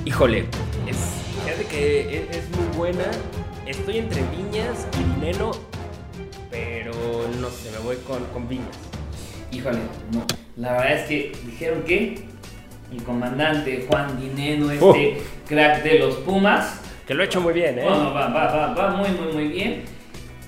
Híjole, 0.06 0.46
es, 0.88 0.98
fíjate 1.44 1.65
que 1.65 2.18
es, 2.18 2.38
es 2.38 2.50
muy 2.58 2.59
buena. 2.80 3.12
Estoy 3.65 3.98
entre 3.98 4.22
Viñas 4.22 4.88
y 4.94 5.20
Dineno, 5.20 5.52
pero 6.50 6.94
no 7.42 7.50
sé, 7.50 7.72
me 7.72 7.80
voy 7.80 7.98
con, 8.08 8.24
con 8.28 8.48
Viñas. 8.48 8.78
Híjole, 9.52 9.80
no. 10.13 10.26
La 10.56 10.72
verdad 10.72 10.94
es 10.94 11.08
que 11.10 11.34
dijeron 11.46 11.84
que 11.84 12.24
el 12.94 13.04
comandante 13.04 13.86
Juan 13.86 14.18
Dineno, 14.18 14.72
este 14.72 15.18
uh. 15.18 15.46
crack 15.46 15.84
de 15.84 16.00
los 16.00 16.15
Pumas. 16.18 16.80
Que 17.06 17.13
lo 17.13 17.24
ha 17.24 17.26
hecho 17.26 17.42
muy 17.42 17.52
bien, 17.54 17.80
¿eh? 17.80 17.84
Bueno, 17.84 18.13
va, 18.13 18.30
va, 18.30 18.48
va, 18.48 18.74
va 18.74 18.89
muy, 18.92 19.10
muy, 19.10 19.34
muy 19.34 19.48
bien. 19.50 19.84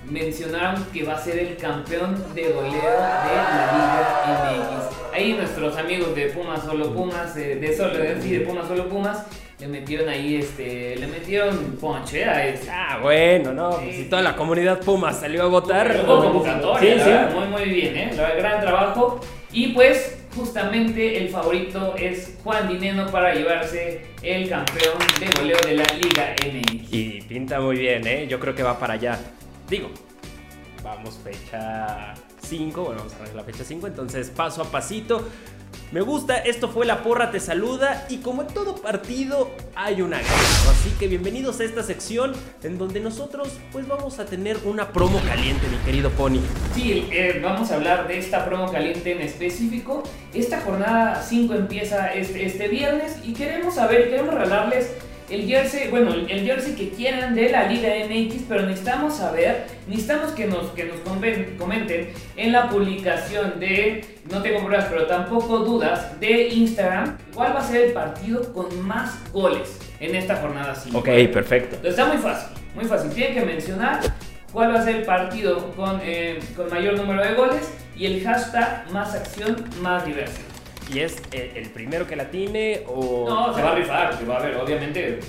Mencionaron 0.09 0.85
que 0.85 1.03
va 1.03 1.15
a 1.15 1.19
ser 1.21 1.37
el 1.37 1.57
campeón 1.57 2.15
de 2.33 2.43
goleo 2.43 2.71
de 2.71 2.79
la 2.79 3.73
Liga 3.73 4.87
MX. 4.87 5.13
Ahí 5.13 5.33
nuestros 5.33 5.75
amigos 5.75 6.15
de 6.15 6.27
Pumas 6.27 6.63
Solo 6.63 6.93
Pumas, 6.93 7.35
de, 7.35 7.57
de 7.57 7.75
Solo, 7.75 7.97
de 7.97 8.45
Pumas 8.47 8.67
Solo 8.69 8.87
Pumas, 8.87 9.25
le 9.61 9.67
metieron 9.67 10.09
ahí, 10.09 10.37
este, 10.37 10.95
le 10.95 11.05
metieron 11.05 11.77
a 11.83 12.45
este. 12.47 12.67
Ah, 12.71 12.97
bueno, 12.99 13.53
no, 13.53 13.73
sí. 13.73 13.79
pues 13.83 13.95
si 13.95 14.03
toda 14.05 14.23
la 14.23 14.35
comunidad 14.35 14.79
Pumas 14.79 15.19
salió 15.19 15.43
a 15.43 15.45
votar. 15.45 16.03
Hubo 16.03 16.19
convocatoria, 16.23 16.95
sí, 16.95 17.03
sí. 17.03 17.35
muy, 17.35 17.45
muy 17.45 17.69
bien, 17.69 17.95
¿eh? 17.95 18.11
Gran 18.37 18.59
trabajo. 18.59 19.19
Y 19.51 19.67
pues 19.67 20.23
justamente 20.35 21.19
el 21.19 21.29
favorito 21.29 21.93
es 21.95 22.39
Juan 22.43 22.69
Dineno 22.69 23.05
para 23.11 23.35
llevarse 23.35 24.07
el 24.23 24.49
campeón 24.49 24.97
de 25.19 25.39
goleo 25.39 25.57
de 25.63 25.75
la 25.75 25.85
Liga 25.93 26.35
MX. 26.43 26.93
Y 26.93 27.21
pinta 27.21 27.59
muy 27.59 27.77
bien, 27.77 28.07
¿eh? 28.07 28.25
Yo 28.27 28.39
creo 28.39 28.55
que 28.55 28.63
va 28.63 28.79
para 28.79 28.95
allá. 28.95 29.19
Digo, 29.69 29.91
vamos 30.83 31.19
fecha 31.23 32.15
5, 32.39 32.81
bueno, 32.81 32.97
vamos 32.97 33.13
a 33.13 33.23
ver 33.25 33.35
la 33.35 33.43
fecha 33.43 33.63
5, 33.63 33.85
entonces 33.85 34.31
paso 34.31 34.63
a 34.63 34.65
pasito. 34.65 35.27
Me 35.91 36.01
gusta, 36.01 36.37
esto 36.37 36.69
fue 36.69 36.85
La 36.85 37.03
Porra 37.03 37.31
Te 37.31 37.39
Saluda 37.39 38.05
y 38.09 38.17
como 38.17 38.43
en 38.43 38.47
todo 38.47 38.75
partido 38.75 39.51
hay 39.75 40.01
una 40.01 40.19
guerra. 40.19 40.71
Así 40.71 40.89
que 40.97 41.07
bienvenidos 41.07 41.59
a 41.59 41.65
esta 41.65 41.83
sección 41.83 42.33
en 42.63 42.77
donde 42.77 42.99
nosotros 42.99 43.49
pues 43.71 43.87
vamos 43.87 44.19
a 44.19 44.25
tener 44.25 44.57
una 44.65 44.89
promo 44.93 45.19
caliente, 45.27 45.67
mi 45.67 45.77
querido 45.85 46.09
Pony. 46.11 46.39
Sí, 46.73 47.07
eh, 47.11 47.41
vamos 47.43 47.71
a 47.71 47.75
hablar 47.75 48.07
de 48.07 48.19
esta 48.19 48.45
promo 48.45 48.71
caliente 48.71 49.11
en 49.11 49.21
específico. 49.21 50.03
Esta 50.33 50.61
jornada 50.61 51.21
5 51.21 51.53
empieza 51.55 52.13
este, 52.13 52.45
este 52.45 52.67
viernes 52.67 53.17
y 53.23 53.33
queremos 53.33 53.75
saber, 53.75 54.09
queremos 54.09 54.33
regalarles 54.33 54.91
el 55.31 55.47
jersey, 55.47 55.87
bueno, 55.89 56.13
el 56.13 56.45
jersey 56.45 56.75
que 56.75 56.89
quieran 56.89 57.33
de 57.33 57.49
la 57.49 57.67
Liga 57.67 57.89
MX, 58.05 58.43
pero 58.49 58.63
necesitamos 58.63 59.15
saber, 59.15 59.65
necesitamos 59.87 60.31
que 60.33 60.45
nos, 60.45 60.71
que 60.71 60.83
nos 60.83 60.99
comenten 61.57 62.09
en 62.35 62.51
la 62.51 62.69
publicación 62.69 63.59
de, 63.59 64.03
no 64.29 64.41
tengo 64.41 64.65
pruebas, 64.65 64.87
pero 64.89 65.07
tampoco 65.07 65.59
dudas, 65.59 66.19
de 66.19 66.49
Instagram, 66.49 67.17
cuál 67.33 67.55
va 67.55 67.59
a 67.59 67.67
ser 67.67 67.85
el 67.85 67.93
partido 67.93 68.53
con 68.53 68.81
más 68.85 69.19
goles 69.31 69.79
en 70.01 70.15
esta 70.15 70.35
jornada 70.35 70.75
5. 70.75 70.97
Ok, 70.97 71.07
perfecto. 71.31 71.77
Entonces 71.77 71.91
está 71.91 72.05
muy 72.05 72.17
fácil, 72.17 72.57
muy 72.75 72.85
fácil. 72.85 73.11
Tienen 73.11 73.33
que 73.33 73.45
mencionar 73.45 74.01
cuál 74.51 74.73
va 74.73 74.79
a 74.79 74.83
ser 74.83 74.97
el 74.97 75.03
partido 75.03 75.71
con, 75.75 76.01
eh, 76.03 76.39
con 76.57 76.69
mayor 76.69 76.97
número 76.97 77.23
de 77.23 77.33
goles 77.35 77.71
y 77.95 78.05
el 78.05 78.23
hashtag 78.23 78.91
más 78.91 79.15
acción, 79.15 79.63
más 79.81 80.05
diversión. 80.05 80.50
¿Y 80.93 80.99
es 80.99 81.17
el, 81.31 81.57
el, 81.57 81.69
primero 81.69 82.07
que 82.07 82.15
la 82.15 82.29
tiene 82.29 82.83
o...? 82.87 83.25
No, 83.27 83.53
se 83.53 83.61
va 83.61 83.71
a 83.71 83.75
rifar, 83.75 84.17
que 84.17 84.25
va 84.25 84.35
a 84.35 84.39
haber, 84.39 84.57
obviamente, 84.57 85.19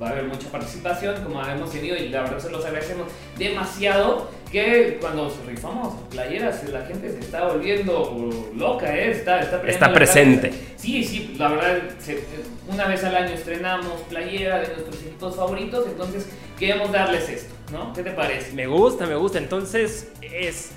va 0.00 0.08
a 0.08 0.10
haber 0.12 0.24
mucha 0.24 0.48
participación, 0.48 1.22
como 1.22 1.44
hemos 1.44 1.70
tenido, 1.70 1.96
y 1.96 2.08
la 2.08 2.22
verdad 2.22 2.38
se 2.38 2.50
los 2.50 2.64
agradecemos 2.64 3.08
demasiado, 3.36 4.30
que 4.50 4.98
cuando 5.00 5.32
rifamos 5.46 5.94
playeras, 6.10 6.66
la 6.68 6.84
gente 6.86 7.10
se 7.10 7.20
está 7.20 7.46
volviendo 7.46 8.50
loca, 8.56 8.96
¿eh? 8.96 9.10
Está, 9.10 9.40
está, 9.40 9.62
está 9.62 9.92
presente. 9.92 10.52
Sí, 10.76 11.04
sí, 11.04 11.34
la 11.38 11.48
verdad, 11.48 11.78
se, 11.98 12.24
una 12.68 12.88
vez 12.88 13.04
al 13.04 13.14
año 13.14 13.34
estrenamos 13.34 14.00
playera 14.08 14.60
de 14.60 14.68
nuestros 14.68 15.02
equipos 15.02 15.36
favoritos, 15.36 15.86
entonces 15.86 16.28
queremos 16.58 16.90
darles 16.90 17.28
esto, 17.28 17.54
¿no? 17.70 17.92
¿Qué 17.92 18.02
te 18.02 18.10
parece? 18.10 18.52
Me 18.52 18.66
gusta, 18.66 19.06
me 19.06 19.14
gusta, 19.14 19.38
entonces 19.38 20.10
es 20.22 20.72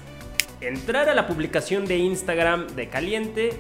entrar 0.59 1.09
a 1.09 1.15
la 1.15 1.27
publicación 1.27 1.85
de 1.85 1.97
Instagram 1.97 2.67
de 2.75 2.89
Caliente, 2.89 3.51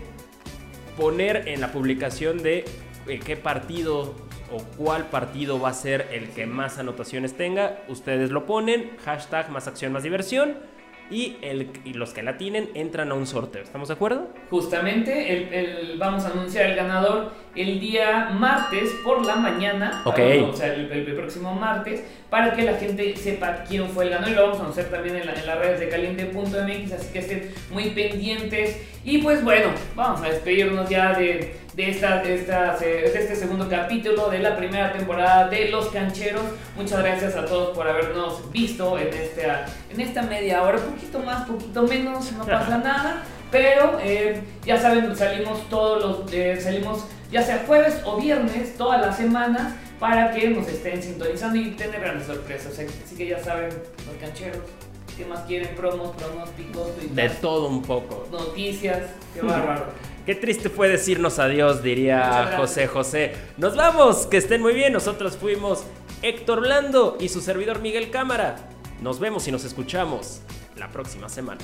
poner 0.97 1.47
en 1.47 1.61
la 1.61 1.71
publicación 1.71 2.41
de 2.43 2.65
eh, 3.07 3.19
qué 3.19 3.35
partido 3.35 4.15
o 4.51 4.63
cuál 4.77 5.07
partido 5.07 5.59
va 5.59 5.69
a 5.69 5.73
ser 5.73 6.07
el 6.11 6.29
que 6.29 6.45
más 6.45 6.77
anotaciones 6.77 7.35
tenga. 7.35 7.83
Ustedes 7.87 8.29
lo 8.29 8.45
ponen, 8.45 8.91
hashtag 9.03 9.49
más 9.49 9.67
acción 9.67 9.91
más 9.93 10.03
diversión. 10.03 10.57
Y, 11.09 11.37
el, 11.41 11.69
y 11.85 11.93
los 11.93 12.13
que 12.13 12.23
la 12.23 12.37
tienen 12.37 12.69
entran 12.73 13.11
a 13.11 13.13
un 13.13 13.27
sorteo. 13.27 13.61
¿Estamos 13.61 13.89
de 13.89 13.93
acuerdo? 13.93 14.29
Justamente, 14.49 15.33
el, 15.33 15.53
el, 15.53 15.97
vamos 15.97 16.25
a 16.25 16.29
anunciar 16.29 16.69
el 16.69 16.75
ganador 16.75 17.31
el 17.55 17.79
día 17.79 18.31
martes 18.33 18.89
por 19.03 19.25
la 19.25 19.35
mañana. 19.35 20.01
Ok. 20.05 20.19
O 20.49 20.55
sea, 20.55 20.73
el, 20.73 20.91
el, 20.91 21.15
próximo 21.15 21.53
martes, 21.53 22.03
para 22.29 22.53
que 22.53 22.63
la 22.63 22.73
gente 22.75 23.15
sepa 23.15 23.63
quién 23.67 23.87
fue 23.89 24.05
el 24.05 24.09
ganador. 24.11 24.31
Y 24.31 24.35
lo 24.35 24.41
vamos 24.43 24.57
a 24.57 24.61
anunciar 24.61 24.87
también 24.87 25.17
en, 25.17 25.27
la, 25.27 25.33
en 25.33 25.45
las 25.45 25.59
redes 25.59 25.79
de 25.79 25.89
caliente.mx, 25.89 26.91
así 26.93 27.13
que 27.13 27.19
estén 27.19 27.51
muy 27.71 27.89
pendientes. 27.91 28.81
Y 29.03 29.19
pues 29.19 29.43
bueno, 29.43 29.69
vamos 29.95 30.21
a 30.21 30.29
despedirnos 30.29 30.89
ya 30.89 31.13
de, 31.13 31.62
de, 31.75 31.89
esta, 31.89 32.21
de, 32.21 32.35
esta, 32.35 32.77
de 32.77 33.05
este 33.05 33.35
segundo 33.35 33.67
capítulo 33.67 34.29
de 34.29 34.39
la 34.39 34.55
primera 34.55 34.93
temporada 34.93 35.47
de 35.49 35.69
Los 35.69 35.87
Cancheros. 35.87 36.43
Muchas 36.75 36.99
gracias 36.99 37.35
a 37.35 37.45
todos 37.45 37.75
por 37.75 37.87
habernos 37.87 38.51
visto 38.51 38.97
en 38.97 39.07
esta, 39.07 39.65
en 39.89 40.01
esta 40.01 40.21
media 40.21 40.63
hora, 40.63 40.77
un 40.77 40.93
poquito 40.93 41.19
más, 41.19 41.47
poquito 41.47 41.83
menos, 41.83 42.31
no 42.33 42.45
pasa 42.45 42.77
nada. 42.83 43.23
Pero 43.51 43.99
eh, 44.01 44.41
ya 44.65 44.79
saben, 44.79 45.15
salimos 45.15 45.69
todos 45.69 46.01
los, 46.03 46.33
eh, 46.33 46.59
salimos 46.59 47.05
ya 47.31 47.41
sea 47.41 47.63
jueves 47.65 48.01
o 48.05 48.17
viernes, 48.17 48.77
todas 48.77 49.01
las 49.01 49.17
semanas, 49.17 49.73
para 49.99 50.31
que 50.31 50.49
nos 50.49 50.67
estén 50.67 51.01
sintonizando 51.01 51.57
y 51.57 51.71
tener 51.71 51.99
grandes 51.99 52.27
sorpresas. 52.27 52.73
Así 52.73 53.15
que 53.15 53.27
ya 53.27 53.43
saben, 53.43 53.69
los 53.69 54.15
cancheros. 54.19 54.61
¿Qué 55.17 55.25
más 55.25 55.41
quieren? 55.41 55.75
Promos, 55.75 56.15
pronósticos, 56.15 56.87
De 57.15 57.29
todo 57.29 57.67
un 57.67 57.83
poco. 57.83 58.27
Noticias, 58.31 59.01
qué 59.33 59.41
bárbaro. 59.43 59.85
Qué 60.25 60.35
triste 60.35 60.69
fue 60.69 60.87
decirnos 60.87 61.37
adiós, 61.37 61.83
diría 61.83 62.55
José 62.55 62.87
José. 62.87 63.33
Nos 63.57 63.75
vamos, 63.75 64.25
que 64.27 64.37
estén 64.37 64.61
muy 64.61 64.73
bien. 64.73 64.93
Nosotros 64.93 65.35
fuimos 65.35 65.83
Héctor 66.21 66.61
Blando 66.61 67.17
y 67.19 67.27
su 67.27 67.41
servidor 67.41 67.81
Miguel 67.81 68.09
Cámara. 68.09 68.55
Nos 69.01 69.19
vemos 69.19 69.45
y 69.49 69.51
nos 69.51 69.65
escuchamos 69.65 70.39
la 70.77 70.87
próxima 70.89 71.27
semana. 71.27 71.59